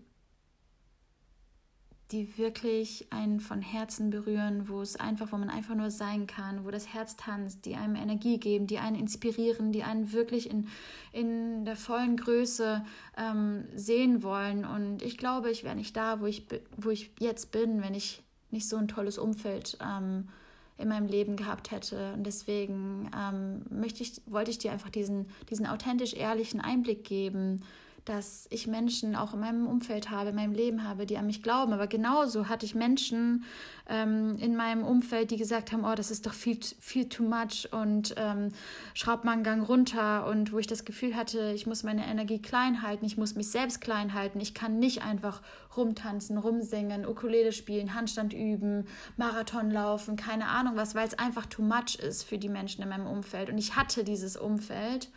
die 2.15 2.37
wirklich 2.37 3.07
einen 3.09 3.41
von 3.41 3.61
Herzen 3.61 4.09
berühren, 4.09 4.69
wo 4.69 4.81
es 4.81 4.95
einfach, 4.95 5.33
wo 5.33 5.37
man 5.37 5.49
einfach 5.49 5.75
nur 5.75 5.91
sein 5.91 6.27
kann, 6.27 6.63
wo 6.63 6.71
das 6.71 6.93
Herz 6.93 7.17
tanzt, 7.17 7.65
die 7.65 7.75
einem 7.75 7.95
Energie 7.95 8.39
geben, 8.39 8.67
die 8.67 8.79
einen 8.79 8.95
inspirieren, 8.95 9.73
die 9.73 9.83
einen 9.83 10.13
wirklich 10.13 10.49
in, 10.49 10.69
in 11.11 11.65
der 11.65 11.75
vollen 11.75 12.15
Größe 12.15 12.85
ähm, 13.17 13.65
sehen 13.75 14.23
wollen. 14.23 14.63
Und 14.63 15.01
ich 15.01 15.17
glaube, 15.17 15.51
ich 15.51 15.65
wäre 15.65 15.75
nicht 15.75 15.97
da, 15.97 16.21
wo 16.21 16.25
ich, 16.25 16.45
wo 16.77 16.89
ich 16.89 17.11
jetzt 17.19 17.51
bin, 17.51 17.81
wenn 17.81 17.93
ich 17.93 18.23
nicht 18.49 18.69
so 18.69 18.77
ein 18.77 18.87
tolles 18.87 19.17
Umfeld 19.17 19.77
ähm, 19.81 20.29
in 20.77 20.87
meinem 20.87 21.07
Leben 21.07 21.35
gehabt 21.35 21.71
hätte. 21.71 22.13
Und 22.13 22.23
deswegen 22.23 23.11
ähm, 23.13 23.65
möchte 23.69 24.03
ich, 24.03 24.21
wollte 24.25 24.51
ich 24.51 24.57
dir 24.57 24.71
einfach 24.71 24.89
diesen, 24.89 25.27
diesen 25.49 25.67
authentisch 25.67 26.13
ehrlichen 26.13 26.61
Einblick 26.61 27.03
geben 27.03 27.61
dass 28.05 28.45
ich 28.51 28.67
Menschen 28.67 29.15
auch 29.15 29.33
in 29.33 29.39
meinem 29.39 29.65
Umfeld 29.65 30.11
habe, 30.11 30.29
in 30.29 30.35
meinem 30.35 30.53
Leben 30.53 30.87
habe, 30.87 31.07
die 31.07 31.17
an 31.17 31.25
mich 31.25 31.41
glauben. 31.41 31.73
Aber 31.73 31.87
genauso 31.87 32.47
hatte 32.47 32.63
ich 32.63 32.75
Menschen 32.75 33.45
ähm, 33.89 34.35
in 34.39 34.55
meinem 34.55 34.83
Umfeld, 34.83 35.31
die 35.31 35.37
gesagt 35.37 35.71
haben, 35.71 35.83
oh, 35.83 35.95
das 35.95 36.11
ist 36.11 36.27
doch 36.27 36.33
viel, 36.33 36.59
viel 36.79 37.09
too 37.09 37.23
much 37.23 37.67
und 37.71 38.13
ähm, 38.17 38.51
schraub 38.93 39.23
mal 39.23 39.31
einen 39.31 39.43
Gang 39.43 39.67
runter 39.67 40.27
und 40.27 40.53
wo 40.53 40.59
ich 40.59 40.67
das 40.67 40.85
Gefühl 40.85 41.15
hatte, 41.15 41.51
ich 41.53 41.65
muss 41.65 41.81
meine 41.81 42.05
Energie 42.05 42.39
klein 42.39 42.83
halten, 42.83 43.05
ich 43.05 43.17
muss 43.17 43.33
mich 43.33 43.49
selbst 43.49 43.81
klein 43.81 44.13
halten, 44.13 44.39
ich 44.39 44.53
kann 44.53 44.77
nicht 44.77 45.01
einfach 45.01 45.41
rumtanzen, 45.75 46.37
rumsingen, 46.37 47.07
Ukulele 47.07 47.51
spielen, 47.51 47.95
Handstand 47.95 48.33
üben, 48.33 48.85
Marathon 49.17 49.71
laufen, 49.71 50.15
keine 50.15 50.47
Ahnung 50.47 50.75
was, 50.75 50.93
weil 50.93 51.07
es 51.07 51.17
einfach 51.17 51.47
too 51.47 51.63
much 51.63 51.95
ist 51.95 52.21
für 52.21 52.37
die 52.37 52.49
Menschen 52.49 52.83
in 52.83 52.89
meinem 52.89 53.07
Umfeld. 53.07 53.49
Und 53.49 53.57
ich 53.57 53.75
hatte 53.75 54.03
dieses 54.03 54.37
Umfeld 54.37 55.09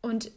und 0.00 0.30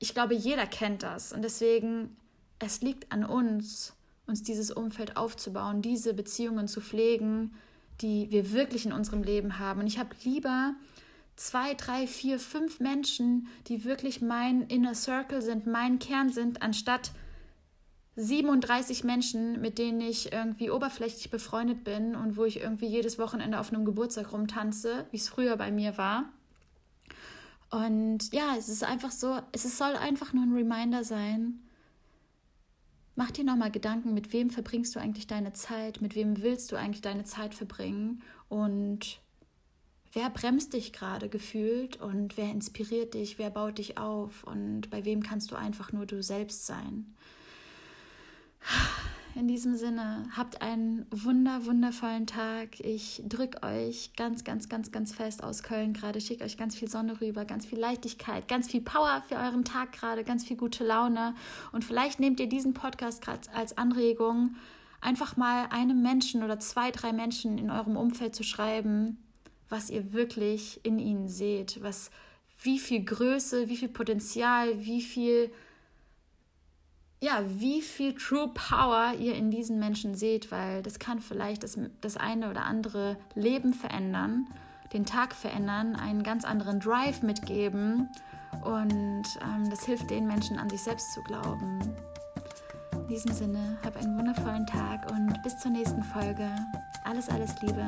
ich 0.00 0.14
glaube, 0.14 0.34
jeder 0.34 0.66
kennt 0.66 1.04
das. 1.04 1.32
Und 1.32 1.42
deswegen, 1.42 2.16
es 2.58 2.80
liegt 2.80 3.12
an 3.12 3.24
uns, 3.24 3.94
uns 4.26 4.42
dieses 4.42 4.70
Umfeld 4.72 5.16
aufzubauen, 5.16 5.82
diese 5.82 6.14
Beziehungen 6.14 6.66
zu 6.66 6.80
pflegen, 6.80 7.54
die 8.00 8.30
wir 8.30 8.52
wirklich 8.52 8.86
in 8.86 8.92
unserem 8.92 9.22
Leben 9.22 9.58
haben. 9.58 9.80
Und 9.80 9.86
ich 9.86 9.98
habe 9.98 10.10
lieber 10.24 10.74
zwei, 11.36 11.74
drei, 11.74 12.06
vier, 12.06 12.38
fünf 12.38 12.80
Menschen, 12.80 13.48
die 13.68 13.84
wirklich 13.84 14.22
mein 14.22 14.62
Inner 14.62 14.94
Circle 14.94 15.42
sind, 15.42 15.66
mein 15.66 15.98
Kern 15.98 16.30
sind, 16.30 16.62
anstatt 16.62 17.12
37 18.16 19.04
Menschen, 19.04 19.60
mit 19.60 19.78
denen 19.78 20.00
ich 20.00 20.32
irgendwie 20.32 20.70
oberflächlich 20.70 21.30
befreundet 21.30 21.84
bin 21.84 22.14
und 22.14 22.36
wo 22.36 22.44
ich 22.44 22.60
irgendwie 22.60 22.88
jedes 22.88 23.18
Wochenende 23.18 23.60
auf 23.60 23.72
einem 23.72 23.84
Geburtstag 23.84 24.32
rumtanze, 24.32 25.06
wie 25.10 25.16
es 25.16 25.28
früher 25.28 25.56
bei 25.56 25.70
mir 25.70 25.98
war. 25.98 26.24
Und 27.70 28.32
ja, 28.32 28.56
es 28.58 28.68
ist 28.68 28.82
einfach 28.82 29.12
so, 29.12 29.40
es 29.52 29.78
soll 29.78 29.96
einfach 29.96 30.32
nur 30.32 30.44
ein 30.44 30.52
Reminder 30.52 31.04
sein. 31.04 31.60
Mach 33.14 33.30
dir 33.30 33.44
nochmal 33.44 33.70
Gedanken, 33.70 34.14
mit 34.14 34.32
wem 34.32 34.50
verbringst 34.50 34.94
du 34.94 35.00
eigentlich 35.00 35.26
deine 35.26 35.52
Zeit, 35.52 36.00
mit 36.00 36.14
wem 36.14 36.42
willst 36.42 36.72
du 36.72 36.76
eigentlich 36.76 37.02
deine 37.02 37.24
Zeit 37.24 37.54
verbringen 37.54 38.22
und 38.48 39.20
wer 40.12 40.30
bremst 40.30 40.72
dich 40.72 40.92
gerade 40.92 41.28
gefühlt 41.28 42.00
und 42.00 42.36
wer 42.36 42.50
inspiriert 42.50 43.14
dich, 43.14 43.38
wer 43.38 43.50
baut 43.50 43.78
dich 43.78 43.98
auf 43.98 44.44
und 44.44 44.90
bei 44.90 45.04
wem 45.04 45.22
kannst 45.22 45.50
du 45.50 45.56
einfach 45.56 45.92
nur 45.92 46.06
du 46.06 46.22
selbst 46.22 46.66
sein 46.66 47.14
in 49.34 49.48
diesem 49.48 49.76
Sinne, 49.76 50.28
habt 50.36 50.62
einen 50.62 51.06
wunder, 51.10 51.64
wundervollen 51.64 52.26
Tag. 52.26 52.80
Ich 52.80 53.22
drücke 53.26 53.62
euch 53.62 54.12
ganz, 54.16 54.44
ganz, 54.44 54.68
ganz, 54.68 54.90
ganz 54.92 55.12
fest 55.12 55.42
aus 55.42 55.62
Köln 55.62 55.92
gerade. 55.92 56.20
Schicke 56.20 56.44
euch 56.44 56.56
ganz 56.56 56.74
viel 56.76 56.88
Sonne 56.88 57.20
rüber, 57.20 57.44
ganz 57.44 57.66
viel 57.66 57.78
Leichtigkeit, 57.78 58.48
ganz 58.48 58.70
viel 58.70 58.80
Power 58.80 59.22
für 59.28 59.36
euren 59.36 59.64
Tag 59.64 59.92
gerade, 59.92 60.24
ganz 60.24 60.44
viel 60.44 60.56
gute 60.56 60.84
Laune. 60.84 61.34
Und 61.72 61.84
vielleicht 61.84 62.20
nehmt 62.20 62.40
ihr 62.40 62.48
diesen 62.48 62.74
Podcast 62.74 63.22
gerade 63.22 63.40
als 63.54 63.78
Anregung, 63.78 64.56
einfach 65.00 65.36
mal 65.36 65.66
einem 65.70 66.02
Menschen 66.02 66.42
oder 66.42 66.58
zwei, 66.58 66.90
drei 66.90 67.12
Menschen 67.12 67.58
in 67.58 67.70
eurem 67.70 67.96
Umfeld 67.96 68.34
zu 68.34 68.42
schreiben, 68.42 69.18
was 69.68 69.90
ihr 69.90 70.12
wirklich 70.12 70.80
in 70.82 70.98
ihnen 70.98 71.28
seht, 71.28 71.82
was 71.82 72.10
wie 72.62 72.78
viel 72.78 73.04
Größe, 73.04 73.68
wie 73.68 73.76
viel 73.76 73.88
Potenzial, 73.88 74.84
wie 74.84 75.00
viel 75.00 75.50
ja, 77.20 77.42
wie 77.46 77.82
viel 77.82 78.14
True 78.14 78.50
Power 78.54 79.12
ihr 79.18 79.34
in 79.34 79.50
diesen 79.50 79.78
Menschen 79.78 80.14
seht, 80.14 80.50
weil 80.50 80.82
das 80.82 80.98
kann 80.98 81.20
vielleicht 81.20 81.62
das, 81.62 81.78
das 82.00 82.16
eine 82.16 82.50
oder 82.50 82.64
andere 82.64 83.16
Leben 83.34 83.74
verändern, 83.74 84.46
den 84.94 85.04
Tag 85.04 85.34
verändern, 85.34 85.96
einen 85.96 86.22
ganz 86.22 86.44
anderen 86.44 86.80
Drive 86.80 87.22
mitgeben 87.22 88.08
und 88.64 89.24
ähm, 89.42 89.68
das 89.68 89.84
hilft 89.84 90.10
den 90.10 90.26
Menschen 90.26 90.58
an 90.58 90.70
sich 90.70 90.82
selbst 90.82 91.12
zu 91.12 91.22
glauben. 91.22 91.80
In 92.92 93.06
diesem 93.08 93.32
Sinne, 93.32 93.78
hab 93.84 93.96
einen 93.96 94.16
wundervollen 94.16 94.66
Tag 94.66 95.10
und 95.10 95.42
bis 95.42 95.58
zur 95.58 95.72
nächsten 95.72 96.02
Folge. 96.02 96.48
Alles, 97.04 97.28
alles 97.28 97.60
Liebe. 97.60 97.84